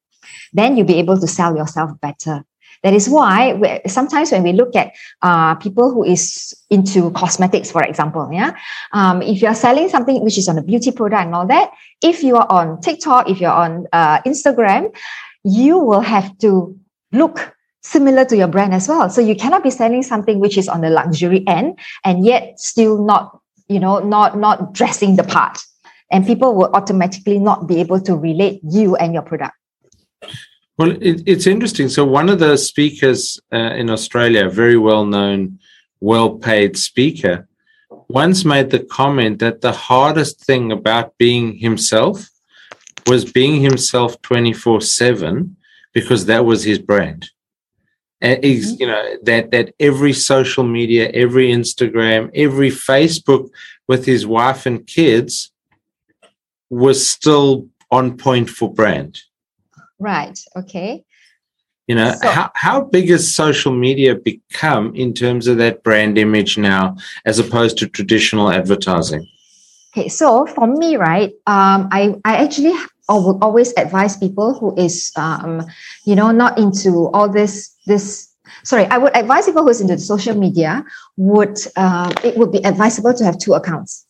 Then 0.54 0.78
you'll 0.78 0.88
be 0.88 1.00
able 1.00 1.20
to 1.20 1.28
sell 1.28 1.56
yourself 1.56 1.92
better. 2.02 2.44
That 2.84 2.94
is 2.94 3.08
why 3.08 3.82
sometimes 3.86 4.32
when 4.32 4.44
we 4.44 4.54
look 4.54 4.76
at 4.76 4.94
uh, 5.22 5.56
people 5.56 5.92
who 5.92 6.04
is 6.04 6.54
into 6.70 7.12
cosmetics, 7.12 7.70
for 7.70 7.84
example, 7.84 8.28
yeah, 8.32 8.58
um, 8.92 9.22
if 9.22 9.42
you're 9.42 9.54
selling 9.54 9.88
something 9.88 10.24
which 10.24 10.38
is 10.38 10.50
on 10.50 10.58
a 10.58 10.64
beauty 10.64 10.92
product 10.92 11.26
and 11.26 11.36
all 11.36 11.46
that, 11.48 11.72
if 12.02 12.24
you 12.24 12.38
are 12.38 12.48
on 12.50 12.82
TikTok, 12.82 13.30
if 13.30 13.40
you're 13.40 13.52
on 13.52 13.86
uh, 13.94 14.22
Instagram, 14.24 14.96
you 15.44 15.78
will 15.78 16.02
have 16.02 16.36
to 16.40 16.76
look 17.12 17.56
similar 17.84 18.26
to 18.26 18.38
your 18.38 18.48
brand 18.48 18.74
as 18.74 18.88
well. 18.88 19.10
So 19.10 19.22
you 19.22 19.36
cannot 19.36 19.64
be 19.64 19.70
selling 19.70 20.04
something 20.04 20.40
which 20.40 20.58
is 20.58 20.68
on 20.68 20.82
the 20.82 20.90
luxury 20.90 21.44
end 21.48 21.80
and 22.04 22.26
yet 22.26 22.60
still 22.60 23.04
not, 23.04 23.41
you 23.72 23.80
know, 23.80 24.00
not 24.00 24.38
not 24.38 24.74
dressing 24.74 25.16
the 25.16 25.24
part. 25.24 25.58
And 26.12 26.26
people 26.26 26.56
will 26.56 26.72
automatically 26.74 27.40
not 27.40 27.68
be 27.68 27.80
able 27.80 28.02
to 28.02 28.16
relate 28.16 28.60
you 28.64 28.98
and 28.98 29.14
your 29.14 29.24
product. 29.24 29.56
Well, 30.78 30.92
it, 30.92 31.24
it's 31.26 31.48
interesting. 31.48 31.88
So 31.88 32.04
one 32.06 32.28
of 32.28 32.40
the 32.40 32.58
speakers 32.58 33.40
uh, 33.54 33.74
in 33.82 33.90
Australia, 33.90 34.48
a 34.48 34.50
very 34.50 34.78
well 34.78 35.06
known, 35.06 35.60
well 36.02 36.38
paid 36.38 36.78
speaker, 36.78 37.48
once 38.10 38.44
made 38.44 38.72
the 38.72 38.80
comment 38.80 39.40
that 39.40 39.62
the 39.62 39.72
hardest 39.72 40.44
thing 40.44 40.72
about 40.72 41.18
being 41.18 41.58
himself 41.58 42.30
was 43.08 43.32
being 43.32 43.62
himself 43.62 44.22
24 44.22 44.82
7 44.82 45.56
because 45.94 46.26
that 46.26 46.46
was 46.46 46.64
his 46.64 46.80
brand. 46.80 47.30
And 48.22 48.42
mm-hmm. 48.44 48.76
you 48.80 48.88
know 48.88 49.18
that 49.24 49.52
that 49.52 49.74
every 49.80 50.14
social 50.14 50.64
media, 50.64 51.10
every 51.10 51.48
Instagram, 51.50 52.30
every 52.36 52.70
Facebook 52.70 53.50
with 53.88 54.06
his 54.06 54.26
wife 54.26 54.66
and 54.66 54.86
kids 54.86 55.52
was 56.70 57.08
still 57.08 57.68
on 57.90 58.18
point 58.18 58.50
for 58.50 58.74
brand. 58.74 59.20
Right. 60.00 60.40
Okay. 60.56 61.04
You 61.88 61.96
know, 61.96 62.14
so, 62.22 62.30
how, 62.30 62.52
how 62.56 62.82
big 62.82 63.10
has 63.10 63.36
social 63.36 63.74
media 63.74 64.16
become 64.16 64.96
in 64.96 65.14
terms 65.14 65.48
of 65.48 65.58
that 65.58 65.84
brand 65.84 66.18
image 66.18 66.58
now 66.58 66.96
as 67.26 67.38
opposed 67.38 67.78
to 67.80 67.90
traditional 67.90 68.50
advertising? 68.50 69.28
Okay, 69.94 70.08
so 70.08 70.46
for 70.46 70.68
me, 70.68 70.96
right, 70.96 71.32
um, 71.48 71.90
I, 71.92 72.16
I 72.24 72.38
actually 72.38 72.74
would 73.10 73.38
always 73.42 73.74
advise 73.78 74.18
people 74.18 74.58
who 74.58 74.76
is, 74.78 75.12
um, 75.16 75.66
you 76.06 76.16
know, 76.16 76.32
not 76.32 76.58
into 76.58 77.10
all 77.14 77.30
this, 77.30 77.76
this, 77.88 78.30
sorry, 78.64 78.86
I 78.86 78.98
would 78.98 79.16
advise 79.16 79.46
people 79.46 79.64
who's 79.64 79.82
into 79.82 79.98
social 79.98 80.36
media 80.36 80.84
would, 81.18 81.58
uh, 81.76 82.14
it 82.24 82.38
would 82.38 82.52
be 82.52 82.64
advisable 82.66 83.14
to 83.14 83.26
have 83.26 83.38
two 83.38 83.54
accounts. 83.54 84.06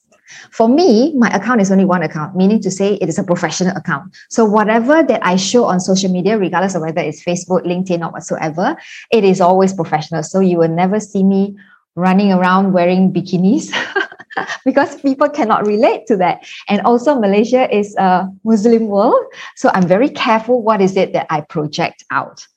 For 0.52 0.68
me, 0.68 1.14
my 1.16 1.30
account 1.30 1.62
is 1.62 1.72
only 1.72 1.86
one 1.86 2.04
account, 2.04 2.36
meaning 2.36 2.62
to 2.62 2.72
say 2.72 2.96
it 2.96 3.10
is 3.10 3.20
a 3.20 3.24
professional 3.24 3.76
account. 3.76 4.16
So 4.30 4.46
whatever 4.46 5.04
that 5.04 5.26
I 5.26 5.36
show 5.36 5.66
on 5.66 5.80
social 5.80 6.12
media, 6.12 6.38
regardless 6.38 6.76
of 6.76 6.82
whether 6.82 7.02
it's 7.02 7.24
Facebook, 7.24 7.66
LinkedIn, 7.66 8.06
or 8.06 8.12
whatsoever, 8.12 8.78
it 9.12 9.24
is 9.24 9.42
always 9.42 9.74
professional. 9.74 10.24
So 10.24 10.40
you 10.40 10.58
will 10.58 10.70
never 10.70 11.00
see 11.00 11.24
me 11.24 11.58
running 11.96 12.32
around 12.32 12.72
wearing 12.72 13.12
bikinis 13.12 13.76
because 14.66 15.00
people 15.02 15.30
cannot 15.30 15.66
relate 15.66 16.08
to 16.08 16.18
that. 16.18 16.46
And 16.68 16.82
also 16.82 17.20
Malaysia 17.20 17.74
is 17.74 17.96
a 17.98 18.28
Muslim 18.44 18.88
world. 18.88 19.24
So 19.56 19.70
I'm 19.74 19.88
very 19.88 20.10
careful 20.10 20.62
what 20.62 20.82
is 20.82 20.96
it 20.98 21.14
that 21.14 21.28
I 21.30 21.42
project 21.42 22.04
out. 22.12 22.48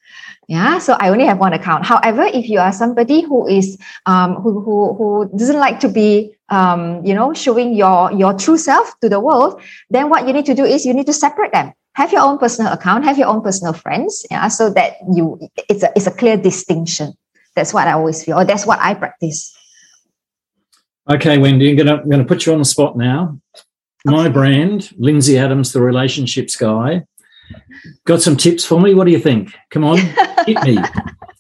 Yeah, 0.47 0.79
so 0.79 0.95
I 1.01 1.09
only 1.09 1.25
have 1.25 1.39
one 1.39 1.55
account. 1.55 1.87
However, 1.87 2.23
if 2.23 2.49
you 2.49 2.61
are 2.61 2.73
somebody 2.73 3.23
who 3.23 3.49
is 3.49 3.79
um, 4.05 4.35
who, 4.35 4.61
who 4.61 4.95
who 4.95 5.31
doesn't 5.37 5.59
like 5.59 5.81
to 5.81 5.89
be 5.89 6.37
um, 6.51 7.05
you 7.05 7.15
know 7.15 7.33
showing 7.33 7.75
your 7.75 8.13
your 8.13 8.35
true 8.35 8.59
self 8.59 8.93
to 9.01 9.09
the 9.09 9.21
world, 9.21 9.61
then 9.89 10.11
what 10.11 10.27
you 10.27 10.35
need 10.35 10.45
to 10.47 10.55
do 10.55 10.65
is 10.65 10.85
you 10.85 10.93
need 10.93 11.07
to 11.07 11.15
separate 11.15 11.53
them. 11.53 11.73
Have 11.95 12.13
your 12.13 12.21
own 12.21 12.37
personal 12.39 12.73
account, 12.73 13.05
have 13.05 13.17
your 13.17 13.29
own 13.29 13.41
personal 13.41 13.73
friends, 13.73 14.27
yeah, 14.31 14.49
so 14.49 14.69
that 14.71 14.97
you 15.11 15.41
it's 15.71 15.83
a 15.83 15.91
it's 15.97 16.07
a 16.07 16.13
clear 16.13 16.37
distinction. 16.37 17.15
That's 17.57 17.73
what 17.73 17.89
I 17.89 17.93
always 17.93 18.23
feel, 18.23 18.39
or 18.39 18.45
that's 18.45 18.67
what 18.67 18.79
I 18.81 18.93
practice. 18.93 19.57
Okay, 21.11 21.37
Wendy, 21.37 21.71
I'm 21.71 21.89
I'm 21.89 22.09
gonna 22.09 22.25
put 22.25 22.47
you 22.47 22.53
on 22.53 22.59
the 22.59 22.65
spot 22.65 22.97
now. 22.97 23.39
My 24.07 24.29
brand, 24.29 24.91
Lindsay 24.97 25.37
Adams, 25.37 25.73
the 25.73 25.83
relationships 25.83 26.57
guy. 26.57 27.05
Got 28.07 28.23
some 28.23 28.37
tips 28.37 28.65
for 28.65 28.81
me? 28.81 28.95
What 28.95 29.05
do 29.05 29.13
you 29.13 29.19
think? 29.19 29.55
Come 29.71 29.85
on, 29.85 29.99
hit 30.47 30.63
me. 30.65 30.79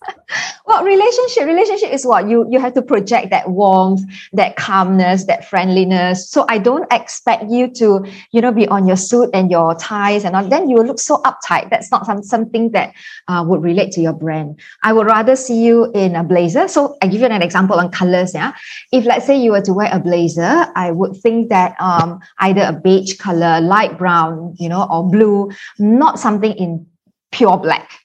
well 0.66 0.84
relationship 0.84 1.44
relationship 1.44 1.92
is 1.92 2.06
what 2.06 2.28
you 2.28 2.46
you 2.50 2.58
have 2.60 2.74
to 2.74 2.82
project 2.82 3.30
that 3.30 3.50
warmth 3.50 4.02
that 4.32 4.56
calmness 4.56 5.24
that 5.24 5.48
friendliness. 5.48 6.28
So 6.28 6.44
i 6.48 6.58
don't 6.58 6.90
expect 6.92 7.50
you 7.50 7.68
to 7.74 8.04
you 8.32 8.40
know 8.40 8.52
be 8.52 8.66
on 8.68 8.86
your 8.86 8.96
suit 8.96 9.30
and 9.32 9.50
your 9.50 9.74
ties 9.74 10.24
and 10.24 10.36
all. 10.36 10.48
Then 10.48 10.68
you 10.68 10.78
look 10.78 10.98
so 10.98 11.18
uptight. 11.22 11.70
That's 11.70 11.90
not 11.90 12.06
some, 12.06 12.22
something 12.22 12.70
that 12.70 12.94
uh, 13.28 13.44
would 13.46 13.62
relate 13.62 13.92
to 13.92 14.00
your 14.00 14.12
brand. 14.12 14.60
I 14.82 14.92
would 14.92 15.06
rather 15.06 15.36
see 15.36 15.64
you 15.64 15.90
in 15.94 16.16
a 16.16 16.24
blazer. 16.24 16.68
So 16.68 16.96
i 17.02 17.06
give 17.06 17.20
you 17.20 17.26
an 17.26 17.42
example 17.42 17.78
on 17.78 17.90
colors 17.90 18.34
yeah. 18.34 18.52
If 18.92 19.04
let's 19.04 19.26
say 19.26 19.36
you 19.40 19.52
were 19.52 19.60
to 19.62 19.72
wear 19.72 19.88
a 19.92 19.98
blazer 19.98 20.66
i 20.74 20.90
would 20.90 21.16
think 21.16 21.48
that 21.48 21.76
um, 21.80 22.20
either 22.38 22.62
a 22.62 22.72
beige 22.72 23.16
color 23.16 23.60
light 23.60 23.98
brown 23.98 24.54
you 24.58 24.68
know 24.68 24.86
or 24.90 25.08
blue 25.08 25.50
not 25.78 26.18
something 26.18 26.52
in 26.52 26.86
pure 27.32 27.56
black 27.56 28.03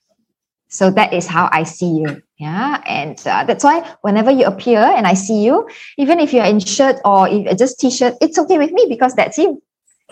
so 0.69 0.91
that 0.91 1.13
is 1.13 1.25
how 1.25 1.49
I 1.51 1.63
see 1.63 1.89
you. 1.89 2.21
Yeah. 2.37 2.81
And 2.85 3.19
uh, 3.25 3.43
that's 3.43 3.63
why 3.63 3.95
whenever 4.01 4.31
you 4.31 4.45
appear 4.45 4.79
and 4.79 5.05
I 5.07 5.15
see 5.15 5.43
you, 5.43 5.67
even 5.97 6.19
if 6.19 6.31
you're 6.31 6.45
in 6.45 6.59
shirt 6.59 6.97
or 7.03 7.27
if 7.27 7.57
just 7.57 7.79
t-shirt, 7.79 8.15
it's 8.21 8.37
okay 8.39 8.57
with 8.57 8.71
me 8.71 8.85
because 8.87 9.13
that's 9.15 9.37
you. 9.37 9.61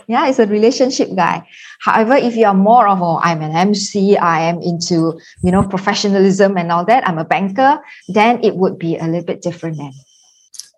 Yeah, 0.08 0.28
it's 0.28 0.40
a 0.40 0.46
relationship 0.46 1.10
guy. 1.16 1.48
However, 1.80 2.16
if 2.16 2.36
you 2.36 2.46
are 2.46 2.54
more 2.54 2.88
of, 2.88 3.02
oh, 3.02 3.20
I'm 3.22 3.42
an 3.42 3.56
MC, 3.56 4.16
I 4.16 4.42
am 4.42 4.62
into, 4.62 5.20
you 5.44 5.52
know, 5.52 5.68
professionalism 5.68 6.58
and 6.58 6.72
all 6.72 6.86
that, 6.86 7.08
I'm 7.08 7.18
a 7.18 7.26
banker, 7.26 7.80
then 8.08 8.44
it 8.44 8.56
would 8.56 8.80
be 8.80 8.98
a 8.98 9.06
little 9.06 9.26
bit 9.26 9.42
different 9.42 9.78
then. 9.78 9.92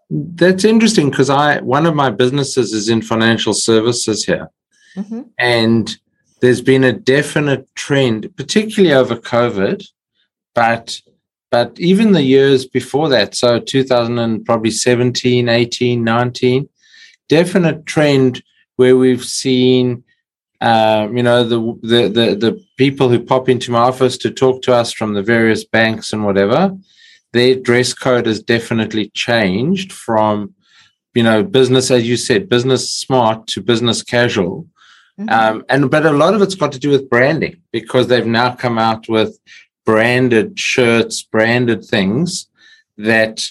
That's 0.10 0.66
interesting 0.66 1.12
because 1.12 1.30
I 1.30 1.60
one 1.60 1.86
of 1.86 1.96
my 1.96 2.10
businesses 2.10 2.74
is 2.74 2.90
in 2.90 3.02
financial 3.04 3.54
services 3.54 4.26
here. 4.26 4.50
Mm-hmm. 4.96 5.22
And 5.38 5.98
there's 6.42 6.62
been 6.62 6.84
a 6.84 6.94
definite 6.94 7.68
trend, 7.76 8.36
particularly 8.36 8.94
over 8.94 9.16
COVID, 9.16 9.86
but 10.56 11.02
but 11.52 11.80
even 11.80 12.12
the 12.12 12.22
years 12.22 12.66
before 12.66 13.10
that, 13.10 13.34
so 13.34 13.60
2000 13.60 14.20
and 14.20 14.46
probably 14.46 14.70
17, 14.70 15.50
18, 15.50 16.04
19, 16.04 16.70
definite 17.28 17.88
trend 17.88 18.44
where 18.76 18.96
we've 18.96 19.26
seen, 19.26 20.04
um, 20.62 21.18
you 21.18 21.24
know, 21.24 21.44
the, 21.44 21.60
the 21.82 22.08
the 22.08 22.36
the 22.36 22.66
people 22.78 23.10
who 23.10 23.20
pop 23.20 23.50
into 23.50 23.72
my 23.72 23.80
office 23.80 24.18
to 24.20 24.30
talk 24.30 24.62
to 24.64 24.74
us 24.74 24.94
from 24.94 25.14
the 25.14 25.24
various 25.24 25.64
banks 25.64 26.14
and 26.14 26.24
whatever, 26.24 26.78
their 27.34 27.56
dress 27.56 27.94
code 27.94 28.28
has 28.28 28.42
definitely 28.42 29.10
changed 29.16 29.92
from, 29.92 30.54
you 31.16 31.24
know, 31.24 31.44
business 31.44 31.90
as 31.90 32.08
you 32.08 32.16
said, 32.16 32.48
business 32.48 32.92
smart 32.92 33.48
to 33.48 33.62
business 33.62 34.04
casual 34.04 34.68
Mm-hmm. 35.20 35.30
Um, 35.30 35.66
and 35.68 35.92
but 35.92 36.06
a 36.06 36.12
lot 36.12 36.34
of 36.34 36.42
it's 36.42 36.56
got 36.56 36.72
to 36.72 36.80
do 36.80 36.90
with 36.90 37.10
branding 37.10 37.62
because 37.72 38.08
they've 38.08 38.26
now 38.26 38.56
come 38.56 38.78
out 38.78 39.10
with 39.10 39.38
branded 39.86 40.58
shirts, 40.58 41.22
branded 41.24 41.84
things 41.84 42.48
that 42.98 43.46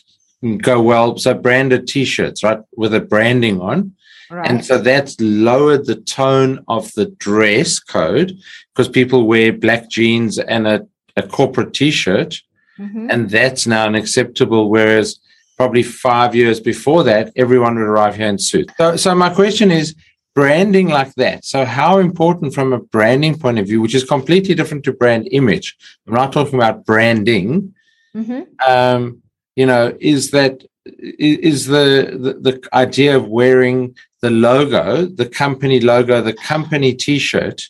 go 0.59 0.81
well. 0.81 1.19
So 1.19 1.35
branded 1.35 1.87
T-shirts, 1.87 2.43
right, 2.43 2.61
with 2.77 2.95
a 2.95 3.01
branding 3.01 3.61
on. 3.61 3.95
Right. 4.31 4.49
And 4.49 4.65
so 4.65 4.79
that's 4.79 5.19
lowered 5.21 5.87
the 5.87 5.97
tone 5.97 6.65
of 6.69 6.93
the 6.95 7.07
dress 7.07 7.79
code 7.81 8.39
because 8.75 8.89
people 8.89 9.27
wear 9.27 9.53
black 9.53 9.91
jeans 9.91 10.39
and 10.39 10.67
a, 10.67 10.87
a 11.17 11.23
corporate 11.23 11.75
T-shirt, 11.75 12.41
mm-hmm. 12.79 13.09
and 13.11 13.31
that's 13.31 13.67
now 13.67 13.87
unacceptable. 13.87 14.71
Whereas 14.71 15.19
probably 15.57 15.83
five 15.83 16.35
years 16.35 16.61
before 16.61 17.03
that, 17.05 17.33
everyone 17.37 17.75
would 17.75 17.83
arrive 17.83 18.17
here 18.17 18.29
in 18.29 18.39
suits. 18.39 18.73
So, 18.77 18.97
so 18.97 19.15
my 19.15 19.29
question 19.29 19.71
is, 19.71 19.95
branding 20.39 20.87
like 20.87 21.13
that. 21.17 21.45
So, 21.45 21.65
how 21.65 21.99
important 21.99 22.55
from 22.55 22.73
a 22.73 22.79
branding 22.79 23.37
point 23.37 23.59
of 23.59 23.67
view, 23.67 23.81
which 23.81 23.97
is 23.97 24.05
completely 24.05 24.55
different 24.55 24.85
to 24.85 24.93
brand 24.93 25.29
image, 25.33 25.77
I'm 26.07 26.15
not 26.15 26.33
talking 26.33 26.55
about 26.55 26.87
branding. 26.87 27.75
Mm-hmm. 28.15 28.43
Um, 28.71 29.21
you 29.57 29.67
know, 29.67 29.97
is 29.99 30.31
that 30.31 30.63
is 30.85 31.67
the, 31.67 32.17
the 32.25 32.33
the 32.47 32.69
idea 32.73 33.17
of 33.17 33.27
wearing 33.27 33.97
the 34.21 34.31
logo, 34.31 35.07
the 35.07 35.29
company 35.29 35.81
logo, 35.81 36.23
the 36.23 36.39
company 36.53 36.95
T-shirt? 36.95 37.61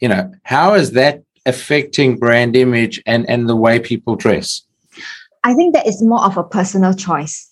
You 0.00 0.08
know, 0.08 0.32
how 0.42 0.74
is 0.74 0.90
that 0.92 1.22
affecting 1.46 2.18
brand 2.18 2.56
image 2.56 3.00
and 3.06 3.30
and 3.30 3.48
the 3.48 3.54
way 3.64 3.78
people 3.78 4.16
dress? 4.16 4.62
I 5.44 5.54
think 5.54 5.72
that 5.74 5.86
is 5.86 6.02
more 6.02 6.24
of 6.24 6.36
a 6.36 6.42
personal 6.42 6.94
choice 6.94 7.51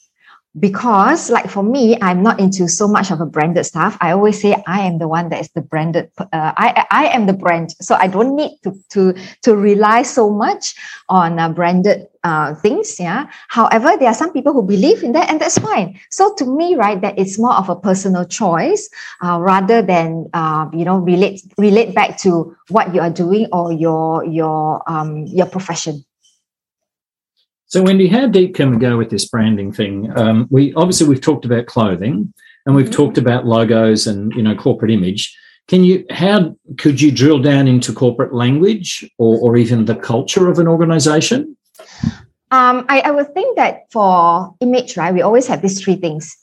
because 0.58 1.30
like 1.30 1.48
for 1.48 1.62
me 1.62 1.96
i'm 2.02 2.22
not 2.22 2.40
into 2.40 2.66
so 2.66 2.88
much 2.88 3.10
of 3.10 3.20
a 3.20 3.26
branded 3.26 3.64
stuff. 3.64 3.96
I 4.00 4.10
always 4.10 4.40
say 4.40 4.60
i 4.66 4.80
am 4.80 4.98
the 4.98 5.06
one 5.06 5.28
that 5.28 5.40
is 5.40 5.50
the 5.50 5.60
branded 5.60 6.10
uh, 6.18 6.26
i 6.56 6.84
i 6.90 7.06
am 7.06 7.26
the 7.26 7.32
brand. 7.32 7.70
So 7.80 7.94
i 7.94 8.08
don't 8.08 8.34
need 8.34 8.58
to 8.64 8.74
to 8.90 9.14
to 9.42 9.54
rely 9.54 10.02
so 10.02 10.30
much 10.30 10.74
on 11.08 11.38
uh, 11.38 11.50
branded 11.50 12.08
uh, 12.24 12.54
things 12.56 12.98
yeah. 12.98 13.30
However 13.48 13.96
there 13.96 14.08
are 14.08 14.14
some 14.14 14.32
people 14.32 14.52
who 14.52 14.62
believe 14.62 15.04
in 15.04 15.12
that 15.12 15.30
and 15.30 15.40
that's 15.40 15.58
fine. 15.58 15.98
So 16.10 16.34
to 16.34 16.44
me 16.44 16.74
right 16.74 17.00
that 17.00 17.16
it's 17.16 17.38
more 17.38 17.54
of 17.54 17.68
a 17.68 17.76
personal 17.76 18.24
choice 18.24 18.90
uh, 19.22 19.38
rather 19.40 19.82
than 19.82 20.26
uh, 20.34 20.68
you 20.72 20.84
know 20.84 20.98
relate 20.98 21.42
relate 21.58 21.94
back 21.94 22.18
to 22.26 22.56
what 22.70 22.92
you 22.92 23.00
are 23.00 23.10
doing 23.10 23.46
or 23.52 23.72
your 23.72 24.24
your 24.24 24.82
um 24.90 25.26
your 25.26 25.46
profession 25.46 26.04
so, 27.70 27.84
Wendy, 27.84 28.08
how 28.08 28.26
deep 28.26 28.56
can 28.56 28.72
we 28.72 28.78
go 28.78 28.98
with 28.98 29.10
this 29.10 29.28
branding 29.28 29.72
thing? 29.72 30.10
Um, 30.18 30.48
we 30.50 30.74
obviously 30.74 31.06
we've 31.06 31.20
talked 31.20 31.44
about 31.44 31.66
clothing, 31.66 32.34
and 32.66 32.74
we've 32.74 32.86
mm-hmm. 32.86 32.94
talked 32.94 33.16
about 33.16 33.46
logos 33.46 34.08
and 34.08 34.32
you 34.32 34.42
know 34.42 34.56
corporate 34.56 34.90
image. 34.90 35.36
Can 35.68 35.84
you? 35.84 36.04
How 36.10 36.56
could 36.78 37.00
you 37.00 37.12
drill 37.12 37.38
down 37.38 37.68
into 37.68 37.92
corporate 37.92 38.34
language 38.34 39.08
or, 39.18 39.38
or 39.38 39.56
even 39.56 39.84
the 39.84 39.94
culture 39.94 40.50
of 40.50 40.58
an 40.58 40.66
organization? 40.66 41.56
Um, 42.50 42.86
I, 42.88 43.02
I 43.04 43.12
would 43.12 43.32
think 43.34 43.54
that 43.54 43.84
for 43.92 44.52
image, 44.58 44.96
right, 44.96 45.14
we 45.14 45.22
always 45.22 45.46
have 45.46 45.62
these 45.62 45.80
three 45.80 45.94
things: 45.94 46.36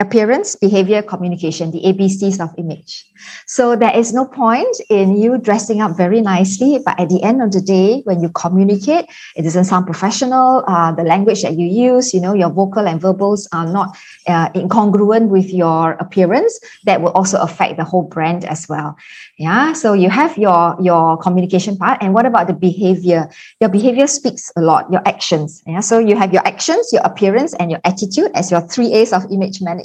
appearance, 0.00 0.56
behavior, 0.56 1.02
communication, 1.02 1.70
the 1.70 1.80
ABCs 1.82 2.42
of 2.42 2.50
image. 2.58 3.06
So 3.46 3.76
there 3.76 3.96
is 3.96 4.12
no 4.12 4.26
point 4.26 4.76
in 4.90 5.16
you 5.16 5.38
dressing 5.38 5.80
up 5.80 5.96
very 5.96 6.20
nicely, 6.20 6.80
but 6.84 6.98
at 6.98 7.08
the 7.08 7.22
end 7.22 7.40
of 7.40 7.52
the 7.52 7.60
day, 7.60 8.02
when 8.02 8.20
you 8.20 8.28
communicate, 8.30 9.06
it 9.36 9.42
doesn't 9.42 9.64
sound 9.64 9.86
professional. 9.86 10.64
Uh, 10.66 10.90
the 10.92 11.04
language 11.04 11.42
that 11.42 11.56
you 11.56 11.66
use, 11.66 12.12
you 12.12 12.20
know, 12.20 12.34
your 12.34 12.50
vocal 12.50 12.88
and 12.88 13.00
verbals 13.00 13.48
are 13.52 13.66
not 13.66 13.96
uh, 14.26 14.50
incongruent 14.50 15.28
with 15.28 15.52
your 15.52 15.92
appearance. 15.92 16.58
That 16.84 17.00
will 17.00 17.12
also 17.12 17.40
affect 17.40 17.76
the 17.76 17.84
whole 17.84 18.02
brand 18.02 18.44
as 18.44 18.68
well. 18.68 18.96
Yeah. 19.38 19.74
So 19.74 19.92
you 19.92 20.10
have 20.10 20.36
your 20.36 20.76
your 20.80 21.16
communication 21.18 21.76
part, 21.76 22.02
and 22.02 22.14
what 22.14 22.26
about 22.26 22.48
the 22.48 22.54
behavior? 22.54 23.30
Your 23.60 23.70
behavior 23.70 24.06
speaks 24.06 24.50
a 24.56 24.60
lot. 24.60 24.90
Your 24.90 25.02
actions. 25.06 25.62
Yeah. 25.66 25.80
So 25.80 25.98
you 25.98 26.16
have 26.16 26.32
your 26.32 26.46
actions, 26.46 26.92
your 26.92 27.02
appearance, 27.02 27.54
and 27.54 27.70
your 27.70 27.80
attitude 27.84 28.30
as 28.34 28.50
your 28.50 28.60
three 28.60 28.92
A's 28.92 29.12
of 29.12 29.30
image 29.30 29.62
management, 29.62 29.83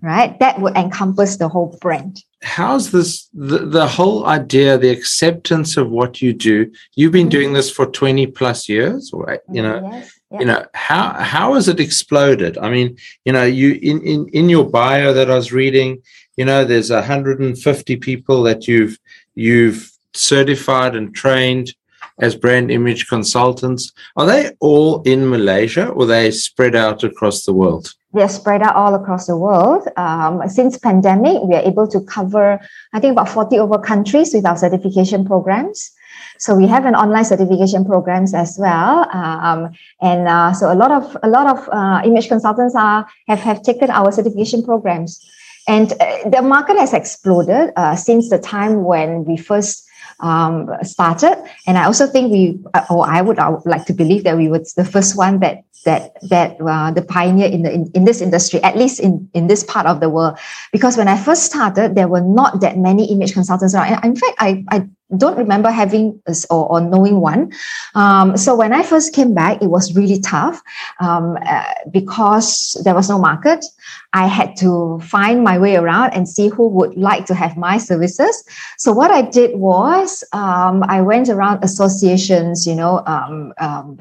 right? 0.00 0.38
That 0.38 0.60
would 0.60 0.76
encompass 0.76 1.36
the 1.36 1.48
whole 1.48 1.76
brand 1.80 2.22
how's 2.44 2.90
this 2.90 3.28
the, 3.32 3.58
the 3.58 3.86
whole 3.86 4.26
idea 4.26 4.76
the 4.76 4.90
acceptance 4.90 5.76
of 5.78 5.90
what 5.90 6.20
you 6.20 6.32
do 6.32 6.70
you've 6.94 7.12
been 7.12 7.28
doing 7.28 7.46
mm-hmm. 7.48 7.54
this 7.54 7.70
for 7.70 7.86
20 7.86 8.26
plus 8.28 8.68
years 8.68 9.10
right 9.14 9.40
you 9.50 9.62
know 9.62 9.80
yes, 9.82 10.20
yes. 10.30 10.40
you 10.40 10.46
know 10.46 10.64
how 10.74 11.10
how 11.22 11.54
has 11.54 11.68
it 11.68 11.80
exploded 11.80 12.58
i 12.58 12.68
mean 12.68 12.96
you 13.24 13.32
know 13.32 13.44
you 13.44 13.72
in 13.82 14.00
in, 14.02 14.28
in 14.28 14.48
your 14.50 14.68
bio 14.68 15.12
that 15.14 15.30
i 15.30 15.34
was 15.34 15.52
reading 15.52 16.00
you 16.36 16.44
know 16.44 16.64
there's 16.64 16.90
150 16.90 17.96
people 17.96 18.42
that 18.42 18.68
you've 18.68 18.98
you've 19.34 19.90
certified 20.12 20.94
and 20.94 21.14
trained 21.14 21.74
as 22.18 22.36
brand 22.36 22.70
image 22.70 23.08
consultants 23.08 23.90
are 24.16 24.26
they 24.26 24.50
all 24.60 25.02
in 25.02 25.30
malaysia 25.30 25.88
or 25.88 26.04
they 26.04 26.30
spread 26.30 26.76
out 26.76 27.02
across 27.02 27.44
the 27.44 27.54
world 27.54 27.94
they're 28.14 28.28
spread 28.28 28.62
out 28.62 28.76
all 28.76 28.94
across 28.94 29.26
the 29.26 29.36
world. 29.36 29.86
Um, 29.96 30.42
since 30.48 30.78
pandemic, 30.78 31.42
we 31.42 31.54
are 31.54 31.62
able 31.62 31.88
to 31.88 32.00
cover, 32.00 32.60
I 32.92 33.00
think, 33.00 33.12
about 33.12 33.28
40 33.28 33.58
over 33.58 33.78
countries 33.78 34.32
with 34.32 34.46
our 34.46 34.56
certification 34.56 35.24
programs. 35.24 35.90
So 36.38 36.54
we 36.54 36.66
have 36.66 36.86
an 36.86 36.94
online 36.94 37.24
certification 37.24 37.84
programs 37.84 38.34
as 38.34 38.56
well, 38.58 39.08
um, 39.12 39.70
and 40.00 40.28
uh, 40.28 40.52
so 40.52 40.72
a 40.72 40.74
lot 40.74 40.90
of 40.90 41.16
a 41.22 41.28
lot 41.28 41.46
of 41.46 41.68
uh, 41.72 42.02
image 42.04 42.28
consultants 42.28 42.74
are 42.74 43.06
have 43.28 43.40
have 43.40 43.62
taken 43.62 43.90
our 43.90 44.10
certification 44.10 44.62
programs, 44.62 45.24
and 45.68 45.92
uh, 45.92 46.28
the 46.28 46.42
market 46.42 46.76
has 46.76 46.92
exploded 46.92 47.72
uh, 47.76 47.94
since 47.96 48.30
the 48.30 48.38
time 48.38 48.84
when 48.84 49.24
we 49.24 49.36
first 49.36 49.83
um, 50.20 50.70
started. 50.82 51.36
And 51.66 51.78
I 51.78 51.84
also 51.84 52.06
think 52.06 52.32
we, 52.32 52.58
or 52.90 53.08
I 53.08 53.20
would, 53.20 53.38
I 53.38 53.48
would 53.50 53.66
like 53.66 53.86
to 53.86 53.92
believe 53.92 54.24
that 54.24 54.36
we 54.36 54.48
were 54.48 54.62
the 54.76 54.84
first 54.84 55.16
one 55.16 55.40
that 55.40 55.64
that 55.84 56.16
that 56.28 56.56
uh, 56.60 56.90
the 56.90 57.02
pioneer 57.02 57.46
in 57.46 57.62
the 57.62 57.72
in, 57.72 57.90
in 57.94 58.04
this 58.04 58.20
industry, 58.20 58.62
at 58.62 58.76
least 58.76 59.00
in 59.00 59.28
in 59.34 59.46
this 59.46 59.62
part 59.62 59.86
of 59.86 60.00
the 60.00 60.08
world. 60.08 60.38
Because 60.72 60.96
when 60.96 61.08
I 61.08 61.16
first 61.16 61.44
started, 61.44 61.94
there 61.94 62.08
were 62.08 62.20
not 62.22 62.60
that 62.60 62.76
many 62.78 63.10
image 63.12 63.34
consultants 63.34 63.74
around. 63.74 63.94
And 63.94 64.04
In 64.04 64.16
fact, 64.16 64.36
I 64.38 64.64
I 64.70 64.88
don't 65.16 65.36
remember 65.36 65.70
having 65.70 66.20
or, 66.50 66.66
or 66.72 66.80
knowing 66.80 67.20
one. 67.20 67.52
Um, 67.94 68.36
so 68.36 68.54
when 68.54 68.72
I 68.72 68.82
first 68.82 69.14
came 69.14 69.34
back, 69.34 69.62
it 69.62 69.68
was 69.68 69.94
really 69.94 70.20
tough 70.20 70.60
um, 71.00 71.36
uh, 71.46 71.64
because 71.90 72.80
there 72.84 72.94
was 72.94 73.08
no 73.08 73.18
market. 73.18 73.64
I 74.12 74.26
had 74.26 74.56
to 74.58 75.00
find 75.00 75.42
my 75.42 75.58
way 75.58 75.76
around 75.76 76.14
and 76.14 76.28
see 76.28 76.48
who 76.48 76.68
would 76.68 76.96
like 76.96 77.26
to 77.26 77.34
have 77.34 77.56
my 77.56 77.78
services. 77.78 78.44
So 78.78 78.92
what 78.92 79.10
I 79.10 79.22
did 79.22 79.58
was 79.58 80.24
um, 80.32 80.84
I 80.84 81.00
went 81.00 81.28
around 81.28 81.62
associations, 81.64 82.66
you 82.66 82.74
know, 82.74 83.02
um, 83.06 83.52
um, 83.58 84.00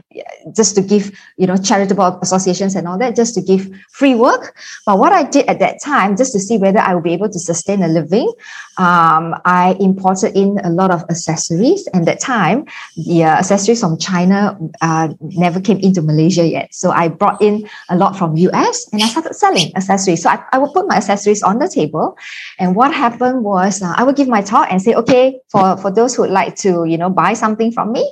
just 0.55 0.75
to 0.75 0.81
give, 0.81 1.11
you 1.37 1.47
know, 1.47 1.57
charitable 1.57 2.19
associations 2.21 2.75
and 2.75 2.87
all 2.87 2.97
that, 2.99 3.15
just 3.15 3.33
to 3.35 3.41
give 3.41 3.69
free 3.91 4.15
work. 4.15 4.55
But 4.85 4.99
what 4.99 5.13
I 5.13 5.23
did 5.23 5.47
at 5.47 5.59
that 5.59 5.81
time, 5.81 6.15
just 6.15 6.31
to 6.33 6.39
see 6.39 6.57
whether 6.57 6.79
I 6.79 6.93
would 6.93 7.03
be 7.03 7.13
able 7.13 7.29
to 7.29 7.39
sustain 7.39 7.81
a 7.81 7.87
living, 7.87 8.31
um, 8.77 9.35
I 9.45 9.75
imported 9.79 10.35
in 10.35 10.59
a 10.63 10.69
lot 10.69 10.91
of 10.91 10.92
accessories. 11.09 11.87
And 11.93 12.05
that 12.05 12.19
time, 12.19 12.65
the 12.95 13.23
uh, 13.23 13.39
accessories 13.41 13.79
from 13.79 13.97
China 13.97 14.57
uh, 14.81 15.13
never 15.21 15.59
came 15.59 15.79
into 15.79 16.01
Malaysia 16.01 16.45
yet. 16.45 16.73
So 16.73 16.91
I 16.91 17.07
brought 17.07 17.41
in 17.41 17.67
a 17.89 17.97
lot 17.97 18.15
from 18.17 18.37
US 18.37 18.87
and 18.93 19.01
I 19.01 19.07
started 19.07 19.33
selling 19.33 19.75
accessories 19.75 19.93
accessories. 19.93 20.23
So 20.23 20.29
I, 20.29 20.43
I 20.51 20.57
would 20.57 20.73
put 20.73 20.87
my 20.87 20.97
accessories 20.97 21.43
on 21.43 21.59
the 21.59 21.67
table. 21.67 22.17
And 22.59 22.75
what 22.75 22.93
happened 22.93 23.43
was 23.43 23.81
uh, 23.81 23.93
I 23.95 24.03
would 24.03 24.15
give 24.15 24.27
my 24.27 24.41
talk 24.41 24.67
and 24.71 24.81
say, 24.81 24.93
okay, 24.93 25.39
for, 25.49 25.77
for 25.77 25.91
those 25.91 26.15
who 26.15 26.23
would 26.23 26.31
like 26.31 26.55
to, 26.57 26.85
you 26.85 26.97
know, 26.97 27.09
buy 27.09 27.33
something 27.33 27.71
from 27.71 27.91
me, 27.91 28.11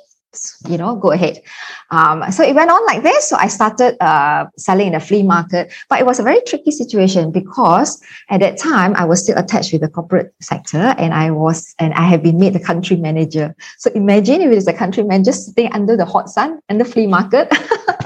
you 0.68 0.78
know, 0.78 0.96
go 0.96 1.12
ahead. 1.12 1.42
Um, 1.90 2.32
so 2.32 2.44
it 2.44 2.56
went 2.56 2.72
on 2.72 2.86
like 2.86 3.04
this. 3.04 3.30
So 3.30 3.36
I 3.36 3.48
started 3.48 4.02
uh, 4.04 4.48
selling 4.58 4.88
in 4.88 4.96
a 4.96 5.00
flea 5.00 5.24
market, 5.24 5.74
but 5.90 6.00
it 6.00 6.06
was 6.06 6.20
a 6.20 6.24
very 6.24 6.42
tricky 6.48 6.72
situation 6.72 7.32
because 7.32 8.02
at 8.30 8.40
that 8.40 8.58
time 8.58 8.96
I 8.96 9.06
was 9.06 9.22
still 9.24 9.38
attached 9.38 9.74
with 9.74 9.82
the 9.82 9.90
corporate 9.90 10.34
sector, 10.40 10.96
and 10.98 11.14
I 11.14 11.32
was 11.32 11.76
and 11.80 11.94
I 11.94 12.04
have 12.04 12.24
been 12.24 12.40
made 12.40 12.54
the 12.54 12.60
country 12.60 12.96
manager. 12.96 13.56
So 13.78 13.92
imagine 13.92 14.42
if 14.42 14.52
it 14.52 14.58
is 14.58 14.68
a 14.68 14.74
country 14.74 15.04
manager 15.04 15.34
sitting 15.34 15.72
under 15.74 15.98
the 15.98 16.06
hot 16.06 16.30
sun 16.30 16.62
and 16.70 16.80
the 16.80 16.86
flea 16.86 17.08
market. 17.08 17.52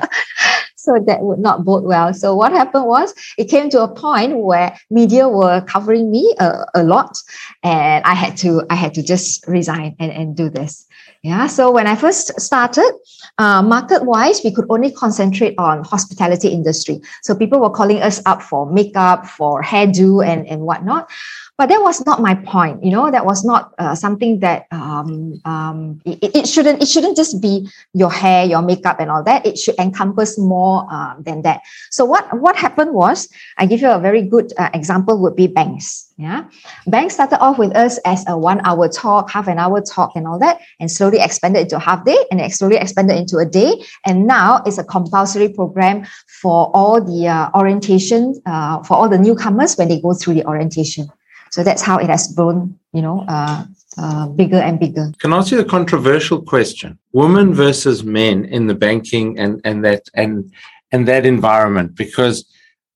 So 0.85 0.99
that 1.07 1.21
would 1.21 1.39
not 1.39 1.65
bode 1.65 1.83
well. 1.83 2.13
So 2.13 2.35
what 2.35 2.51
happened 2.51 2.85
was 2.85 3.13
it 3.37 3.45
came 3.45 3.69
to 3.71 3.81
a 3.81 3.87
point 3.87 4.37
where 4.37 4.77
media 4.89 5.27
were 5.27 5.61
covering 5.61 6.11
me 6.11 6.33
a, 6.39 6.65
a 6.75 6.83
lot, 6.83 7.17
and 7.63 8.03
I 8.05 8.13
had 8.13 8.37
to 8.37 8.63
I 8.69 8.75
had 8.75 8.93
to 8.93 9.03
just 9.03 9.47
resign 9.47 9.95
and, 9.99 10.11
and 10.11 10.37
do 10.37 10.49
this. 10.49 10.85
Yeah. 11.23 11.47
So 11.47 11.71
when 11.71 11.87
I 11.87 11.95
first 11.95 12.39
started, 12.39 12.91
uh, 13.39 13.63
market 13.63 14.05
wise, 14.05 14.41
we 14.43 14.53
could 14.53 14.65
only 14.69 14.91
concentrate 14.91 15.55
on 15.57 15.83
hospitality 15.83 16.49
industry. 16.49 17.01
So 17.23 17.33
people 17.35 17.59
were 17.59 17.71
calling 17.71 18.01
us 18.01 18.21
up 18.27 18.43
for 18.43 18.71
makeup, 18.71 19.25
for 19.25 19.63
hairdo, 19.63 20.23
and 20.25 20.47
and 20.47 20.61
whatnot 20.61 21.09
but 21.57 21.69
that 21.69 21.81
was 21.81 22.05
not 22.05 22.21
my 22.21 22.35
point 22.35 22.83
you 22.83 22.91
know 22.91 23.09
that 23.09 23.25
was 23.25 23.45
not 23.45 23.73
uh, 23.77 23.95
something 23.95 24.39
that 24.39 24.67
um, 24.71 25.39
um, 25.45 26.01
it, 26.05 26.35
it, 26.35 26.47
shouldn't 26.47 26.81
it 26.81 26.87
shouldn't 26.87 27.15
just 27.15 27.41
be 27.41 27.69
your 27.93 28.11
hair 28.11 28.45
your 28.45 28.61
makeup 28.61 28.99
and 28.99 29.09
all 29.09 29.23
that. 29.23 29.45
It 29.45 29.57
should 29.57 29.75
encompass 29.79 30.37
more 30.37 30.87
uh, 30.91 31.15
than 31.19 31.41
that. 31.43 31.61
So 31.91 32.05
what 32.05 32.25
what 32.39 32.55
happened 32.55 32.93
was 32.93 33.29
i 33.57 33.65
give 33.65 33.81
you 33.81 33.89
a 33.89 33.99
very 33.99 34.21
good 34.21 34.53
uh, 34.57 34.69
example 34.73 35.19
would 35.21 35.35
be 35.35 35.47
banks 35.47 36.05
yeah? 36.17 36.45
Banks 36.87 37.15
started 37.15 37.39
off 37.41 37.57
with 37.57 37.75
us 37.75 37.99
as 38.05 38.23
a 38.27 38.37
one 38.37 38.65
hour 38.65 38.87
talk 38.87 39.29
half 39.29 39.47
an 39.47 39.59
hour 39.59 39.81
talk 39.81 40.11
and 40.15 40.25
all 40.25 40.39
that 40.39 40.61
and 40.79 40.89
slowly 40.89 41.19
expanded 41.19 41.63
into 41.63 41.75
a 41.75 41.79
half 41.79 42.05
day 42.05 42.17
and 42.31 42.39
slowly 42.53 42.77
expanded 42.77 43.17
into 43.17 43.37
a 43.37 43.45
day. 43.45 43.83
And 44.05 44.25
now 44.25 44.63
it's 44.65 44.77
a 44.77 44.83
compulsory 44.85 45.49
program 45.49 46.05
for 46.41 46.71
all 46.73 47.03
the 47.03 47.27
uh, 47.27 47.49
orientation 47.53 48.41
uh, 48.45 48.81
for 48.83 48.95
all 48.95 49.09
the 49.09 49.17
newcomers 49.17 49.75
when 49.75 49.89
they 49.89 49.99
go 49.99 50.13
through 50.13 50.35
the 50.35 50.45
orientation 50.45 51.09
so 51.55 51.63
that's 51.63 51.81
how 51.81 51.97
it 51.97 52.09
has 52.09 52.33
grown, 52.33 52.77
you 52.91 53.01
know, 53.01 53.23
uh, 53.29 53.63
uh, 53.97 54.27
bigger 54.27 54.57
and 54.57 54.77
bigger. 54.77 55.13
Can 55.19 55.31
I 55.31 55.37
ask 55.37 55.53
you 55.53 55.59
a 55.61 55.63
controversial 55.77 56.41
question? 56.41 56.99
Women 57.13 57.53
versus 57.53 58.03
men 58.03 58.43
in 58.43 58.67
the 58.67 58.75
banking 58.75 59.39
and 59.39 59.61
and 59.63 59.77
that 59.85 60.03
and 60.13 60.51
and 60.91 61.07
that 61.07 61.25
environment, 61.25 61.95
because 61.95 62.43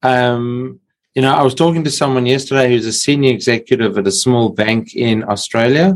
um, 0.04 0.82
you 1.15 1.22
know, 1.22 1.34
I 1.34 1.41
was 1.41 1.56
talking 1.56 1.86
to 1.86 1.89
someone 2.02 2.26
yesterday 2.26 2.67
who's 2.67 2.86
a 2.86 2.91
senior 2.91 3.32
executive 3.32 3.98
at 3.98 4.08
a 4.08 4.12
small 4.12 4.50
bank 4.50 4.93
in 4.93 5.24
Australia, 5.24 5.88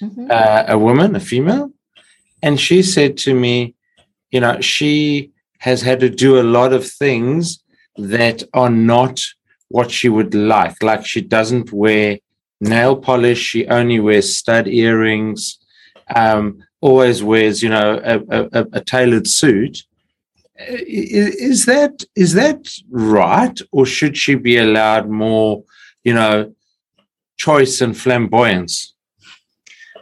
mm-hmm. 0.00 0.26
uh, 0.30 0.64
a 0.68 0.78
woman, 0.78 1.16
a 1.16 1.20
female, 1.20 1.70
and 2.42 2.58
she 2.58 2.82
said 2.82 3.18
to 3.26 3.34
me, 3.34 3.74
you 4.30 4.40
know, 4.40 4.58
she 4.62 5.32
has 5.58 5.82
had 5.82 6.00
to 6.00 6.08
do 6.08 6.40
a 6.40 6.48
lot 6.58 6.72
of 6.72 6.90
things 7.02 7.62
that 7.98 8.42
are 8.54 8.70
not 8.70 9.20
what 9.68 9.90
she 9.90 10.08
would 10.08 10.34
like. 10.34 10.82
Like 10.82 11.06
she 11.06 11.20
doesn't 11.20 11.72
wear 11.72 12.18
nail 12.60 12.96
polish. 12.96 13.40
She 13.40 13.66
only 13.66 14.00
wears 14.00 14.36
stud 14.36 14.68
earrings. 14.68 15.58
Um, 16.14 16.62
always 16.80 17.22
wears, 17.22 17.62
you 17.62 17.68
know, 17.68 18.00
a, 18.04 18.20
a, 18.30 18.66
a 18.74 18.80
tailored 18.80 19.26
suit. 19.26 19.82
is 20.58 21.66
that 21.66 22.04
is 22.14 22.34
that 22.34 22.68
right, 22.90 23.60
or 23.72 23.84
should 23.84 24.16
she 24.16 24.34
be 24.34 24.56
allowed 24.56 25.08
more, 25.08 25.62
you 26.04 26.14
know, 26.14 26.54
choice 27.36 27.80
and 27.80 27.96
flamboyance? 27.96 28.94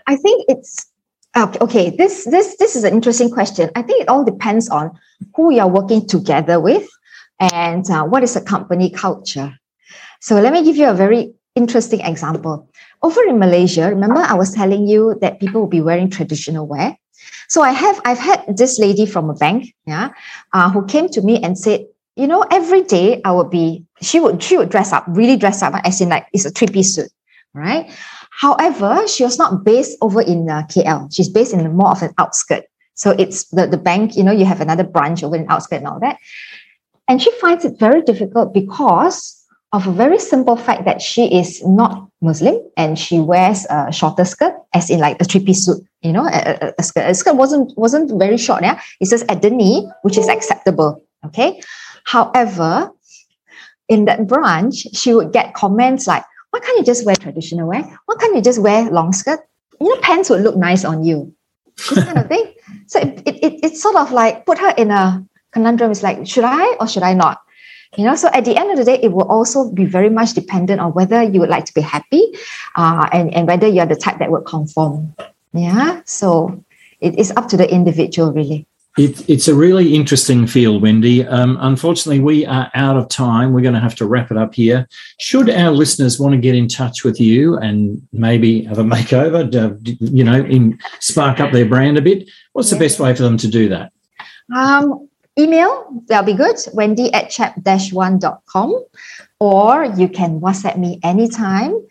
I 0.07 0.17
think 0.17 0.45
it's 0.49 0.87
okay. 1.37 1.91
This 1.91 2.25
this 2.25 2.57
this 2.59 2.77
is 2.77 2.85
an 2.85 2.93
interesting 2.93 3.31
question. 3.31 3.71
I 3.75 3.83
think 3.83 4.03
it 4.03 4.09
all 4.09 4.25
depends 4.25 4.69
on 4.69 4.93
who 5.35 5.53
you're 5.53 5.67
working 5.67 6.07
together 6.07 6.61
with 6.61 6.87
and 7.53 7.89
uh, 7.91 8.05
what 8.05 8.23
is 8.23 8.35
the 8.35 8.41
company 8.41 8.91
culture. 8.91 9.53
So 10.21 10.41
let 10.41 10.53
me 10.53 10.65
give 10.65 10.77
you 10.77 10.89
a 10.89 10.95
very 10.95 11.35
interesting 11.55 12.01
example. 12.01 12.69
Over 13.03 13.23
in 13.25 13.39
Malaysia, 13.39 13.89
remember 13.89 14.21
I 14.21 14.35
was 14.35 14.55
telling 14.55 14.89
you 14.89 15.17
that 15.21 15.41
people 15.41 15.61
will 15.61 15.69
be 15.69 15.81
wearing 15.81 16.11
traditional 16.11 16.67
wear. 16.67 16.97
So 17.49 17.63
I 17.63 17.73
have 17.73 18.01
I've 18.05 18.19
had 18.19 18.57
this 18.57 18.79
lady 18.79 19.07
from 19.07 19.31
a 19.31 19.35
bank, 19.35 19.75
yeah, 19.87 20.11
uh, 20.53 20.71
who 20.71 20.87
came 20.87 21.09
to 21.11 21.23
me 21.23 21.43
and 21.43 21.59
said, 21.59 21.87
you 22.17 22.27
know, 22.27 22.45
every 22.51 22.83
day 22.83 23.21
I 23.25 23.33
would 23.33 23.51
be 23.51 23.85
she 24.01 24.21
would 24.21 24.43
she 24.43 24.57
would 24.57 24.71
dress 24.71 24.93
up, 24.93 25.05
really 25.09 25.37
dress 25.37 25.63
up, 25.63 25.75
as 25.85 26.01
in 26.01 26.09
like 26.09 26.27
it's 26.33 26.45
a 26.45 26.51
three 26.51 26.69
piece 26.69 26.95
suit, 26.95 27.11
right? 27.53 27.91
However, 28.31 29.07
she 29.07 29.23
was 29.25 29.39
not 29.39 29.65
based 29.65 29.97
over 30.01 30.21
in 30.21 30.51
uh, 30.51 30.63
KL. 30.67 31.15
She's 31.15 31.29
based 31.29 31.53
in 31.53 31.77
more 31.77 31.91
of 31.91 32.03
an 32.03 32.13
outskirt. 32.19 32.65
So 32.95 33.11
it's 33.11 33.45
the, 33.51 33.67
the 33.67 33.77
bank, 33.77 34.17
you 34.17 34.23
know, 34.23 34.33
you 34.33 34.45
have 34.45 34.61
another 34.61 34.85
branch 34.85 35.23
over 35.23 35.37
in 35.37 35.49
outskirt 35.49 35.79
and 35.79 35.89
all 35.89 36.01
that. 36.01 36.19
And 37.09 37.21
she 37.21 37.31
finds 37.41 37.65
it 37.65 37.79
very 37.79 38.03
difficult 38.03 38.55
because 38.55 39.45
of 39.73 39.87
a 39.87 39.93
very 39.93 40.19
simple 40.19 40.57
fact 40.57 40.85
that 40.85 41.03
she 41.03 41.37
is 41.37 41.63
not 41.67 42.09
Muslim 42.21 42.59
and 42.77 42.99
she 42.99 43.19
wears 43.19 43.67
a 43.69 43.91
shorter 43.93 44.25
skirt, 44.25 44.55
as 44.73 44.89
in 44.89 45.01
like 45.01 45.21
a 45.21 45.25
three-piece 45.25 45.67
suit, 45.67 45.85
you 46.01 46.13
know, 46.13 46.25
a, 46.27 46.59
a, 46.63 46.75
a 46.79 46.83
skirt. 46.83 47.11
A 47.11 47.15
skirt 47.15 47.37
wasn't 47.37 47.77
wasn't 47.77 48.17
very 48.19 48.39
short, 48.39 48.63
yeah. 48.63 48.81
It's 49.01 49.11
just 49.11 49.25
at 49.29 49.43
the 49.43 49.51
knee, 49.51 49.87
which 50.03 50.17
is 50.17 50.29
acceptable. 50.29 51.03
Okay. 51.27 51.61
However, 52.05 52.91
in 53.89 54.05
that 54.07 54.27
branch, 54.27 54.87
she 54.95 55.13
would 55.13 55.33
get 55.33 55.55
comments 55.55 56.07
like, 56.07 56.25
why 56.51 56.61
can't 56.61 56.79
you 56.79 56.85
just 56.85 57.05
wear 57.05 57.17
traditional 57.17 57.67
wear? 57.67 57.83
Why 58.07 58.15
can't 58.19 58.35
you 58.37 58.43
just 58.43 58.61
wear 58.61 58.89
long 58.91 59.13
skirt? 59.13 59.41
You 59.81 59.89
know, 59.89 60.01
pants 60.01 60.31
would 60.31 60.43
look 60.43 60.57
nice 60.57 60.85
on 60.85 61.03
you. 61.05 61.35
This 61.77 62.05
kind 62.05 62.19
of 62.19 62.29
thing. 62.29 62.55
So 62.87 62.99
it, 63.01 63.23
it, 63.27 63.37
it, 63.45 63.65
it 63.65 63.77
sort 63.77 63.97
of 63.97 64.13
like 64.13 64.47
put 64.47 64.59
her 64.59 64.71
in 64.77 64.91
a 64.91 65.25
conundrum. 65.55 65.91
is 65.91 66.03
like, 66.03 66.27
should 66.27 66.45
I 66.45 66.75
or 66.81 66.87
should 66.87 67.03
I 67.03 67.15
not? 67.15 67.41
You 67.97 68.05
know, 68.05 68.17
so 68.17 68.29
at 68.33 68.45
the 68.45 68.57
end 68.57 68.71
of 68.71 68.77
the 68.77 68.85
day, 68.85 68.99
it 69.01 69.13
will 69.13 69.29
also 69.29 69.71
be 69.71 69.85
very 69.85 70.11
much 70.11 70.35
dependent 70.35 70.81
on 70.81 70.93
whether 70.93 71.23
you 71.23 71.41
would 71.41 71.49
like 71.49 71.65
to 71.67 71.75
be 71.75 71.81
happy 71.81 72.35
uh, 72.77 73.09
and, 73.13 73.33
and 73.33 73.47
whether 73.47 73.69
you're 73.69 73.87
the 73.87 73.97
type 73.97 74.19
that 74.19 74.31
would 74.31 74.45
conform. 74.45 75.15
Yeah. 75.53 76.03
So 76.05 76.65
it 77.01 77.19
is 77.19 77.31
up 77.37 77.49
to 77.49 77.57
the 77.57 77.71
individual, 77.71 78.33
really. 78.33 78.67
It, 78.97 79.29
it's 79.29 79.49
a 79.49 79.55
really 79.55 79.95
interesting 79.95 80.47
field, 80.47 80.83
Wendy. 80.83 81.27
Um, 81.27 81.59
unfortunately, 81.61 82.21
we 82.21 82.47
are 82.47 82.71
out 82.75 82.97
of 82.97 83.09
time. 83.09 83.53
We're 83.53 83.61
going 83.61 83.75
to 83.75 83.81
have 83.81 83.97
to 83.97 84.07
wrap 84.07 84.31
it 84.31 84.37
up 84.37 84.55
here. 84.55 84.89
Should 85.19 85.51
our 85.51 85.73
listeners 85.73 86.21
want 86.21 86.33
to 86.33 86.41
get 86.41 86.55
in 86.55 86.69
touch 86.69 87.03
with 87.03 87.21
you 87.21 87.57
and 87.59 88.07
maybe 88.13 88.63
have 88.65 88.79
a 88.79 88.85
makeover, 88.95 89.51
to, 89.51 89.79
you 89.99 90.23
know, 90.23 90.45
in, 90.45 90.79
spark 91.01 91.41
up 91.41 91.53
their 91.53 91.67
brand 91.67 91.99
a 91.99 92.03
bit, 92.03 92.29
what's 92.53 92.71
the 92.71 92.79
best 92.79 93.01
way 93.01 93.15
for 93.15 93.23
them 93.23 93.37
to 93.39 93.49
do 93.49 93.69
that? 93.69 93.93
Um, 94.55 95.09
email, 95.39 96.03
that'll 96.07 96.25
be 96.25 96.35
good, 96.35 96.57
wendy 96.73 97.13
at 97.13 97.31
chap-one.com. 97.31 98.85
Or 99.41 99.85
you 99.85 100.09
can 100.09 100.41
WhatsApp 100.41 100.79
me 100.79 101.01
anytime. 101.03 101.87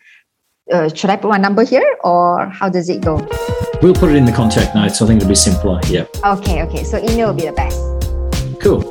Uh, 0.72 0.90
should 0.90 1.10
I 1.10 1.18
put 1.18 1.30
my 1.30 1.38
number 1.38 1.64
here 1.66 1.98
or 2.04 2.48
how 2.48 2.70
does 2.70 2.90
it 2.90 3.02
go? 3.02 3.18
We'll 3.82 3.94
put 3.94 4.10
it 4.12 4.16
in 4.16 4.26
the 4.26 4.32
contact 4.32 4.76
notes. 4.76 5.02
I 5.02 5.08
think 5.08 5.18
it'll 5.18 5.30
be 5.30 5.36
simpler. 5.36 5.80
Yeah. 5.88 6.06
Okay, 6.24 6.64
okay. 6.64 6.84
So 6.86 6.98
email 6.98 7.28
will 7.28 7.34
be 7.34 7.46
the 7.46 7.52
best. 7.52 7.80
Cool. 8.62 8.82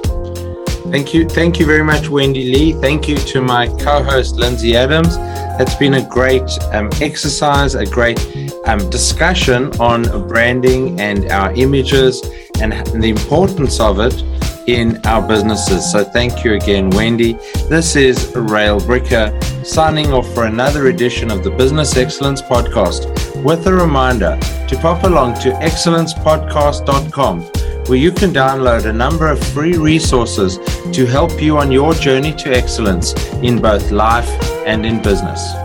Thank 0.92 1.14
you. 1.14 1.26
Thank 1.26 1.58
you 1.58 1.64
very 1.64 1.82
much, 1.82 2.10
Wendy 2.10 2.52
Lee. 2.52 2.72
Thank 2.74 3.08
you 3.08 3.16
to 3.16 3.40
my 3.40 3.68
co 3.78 4.02
host, 4.02 4.36
Lindsay 4.36 4.76
Adams. 4.76 5.16
That's 5.56 5.74
been 5.76 5.94
a 5.94 6.06
great 6.06 6.42
um, 6.72 6.90
exercise, 7.00 7.74
a 7.74 7.86
great 7.86 8.20
um, 8.66 8.90
discussion 8.90 9.72
on 9.80 10.02
branding 10.28 11.00
and 11.00 11.30
our 11.30 11.52
images 11.54 12.22
and 12.60 12.72
the 13.02 13.08
importance 13.08 13.80
of 13.80 13.98
it 13.98 14.22
in 14.66 15.04
our 15.06 15.26
businesses. 15.26 15.90
So 15.90 16.04
thank 16.04 16.44
you 16.44 16.54
again, 16.54 16.90
Wendy. 16.90 17.34
This 17.68 17.96
is 17.96 18.32
Rael 18.34 18.80
Bricker 18.80 19.32
signing 19.64 20.12
off 20.12 20.32
for 20.34 20.44
another 20.44 20.88
edition 20.88 21.30
of 21.30 21.44
the 21.44 21.50
Business 21.50 21.96
Excellence 21.96 22.42
Podcast 22.42 23.06
with 23.44 23.66
a 23.66 23.72
reminder 23.72 24.38
to 24.68 24.76
pop 24.78 25.04
along 25.04 25.34
to 25.40 25.50
excellencepodcast.com 25.50 27.42
where 27.86 27.98
you 27.98 28.12
can 28.12 28.32
download 28.32 28.84
a 28.86 28.92
number 28.92 29.28
of 29.28 29.42
free 29.48 29.76
resources 29.76 30.58
to 30.92 31.04
help 31.06 31.42
you 31.42 31.58
on 31.58 31.72
your 31.72 31.94
journey 31.94 32.32
to 32.32 32.54
excellence 32.54 33.12
in 33.42 33.60
both 33.60 33.90
life 33.90 34.30
and 34.66 34.86
in 34.86 35.02
business. 35.02 35.61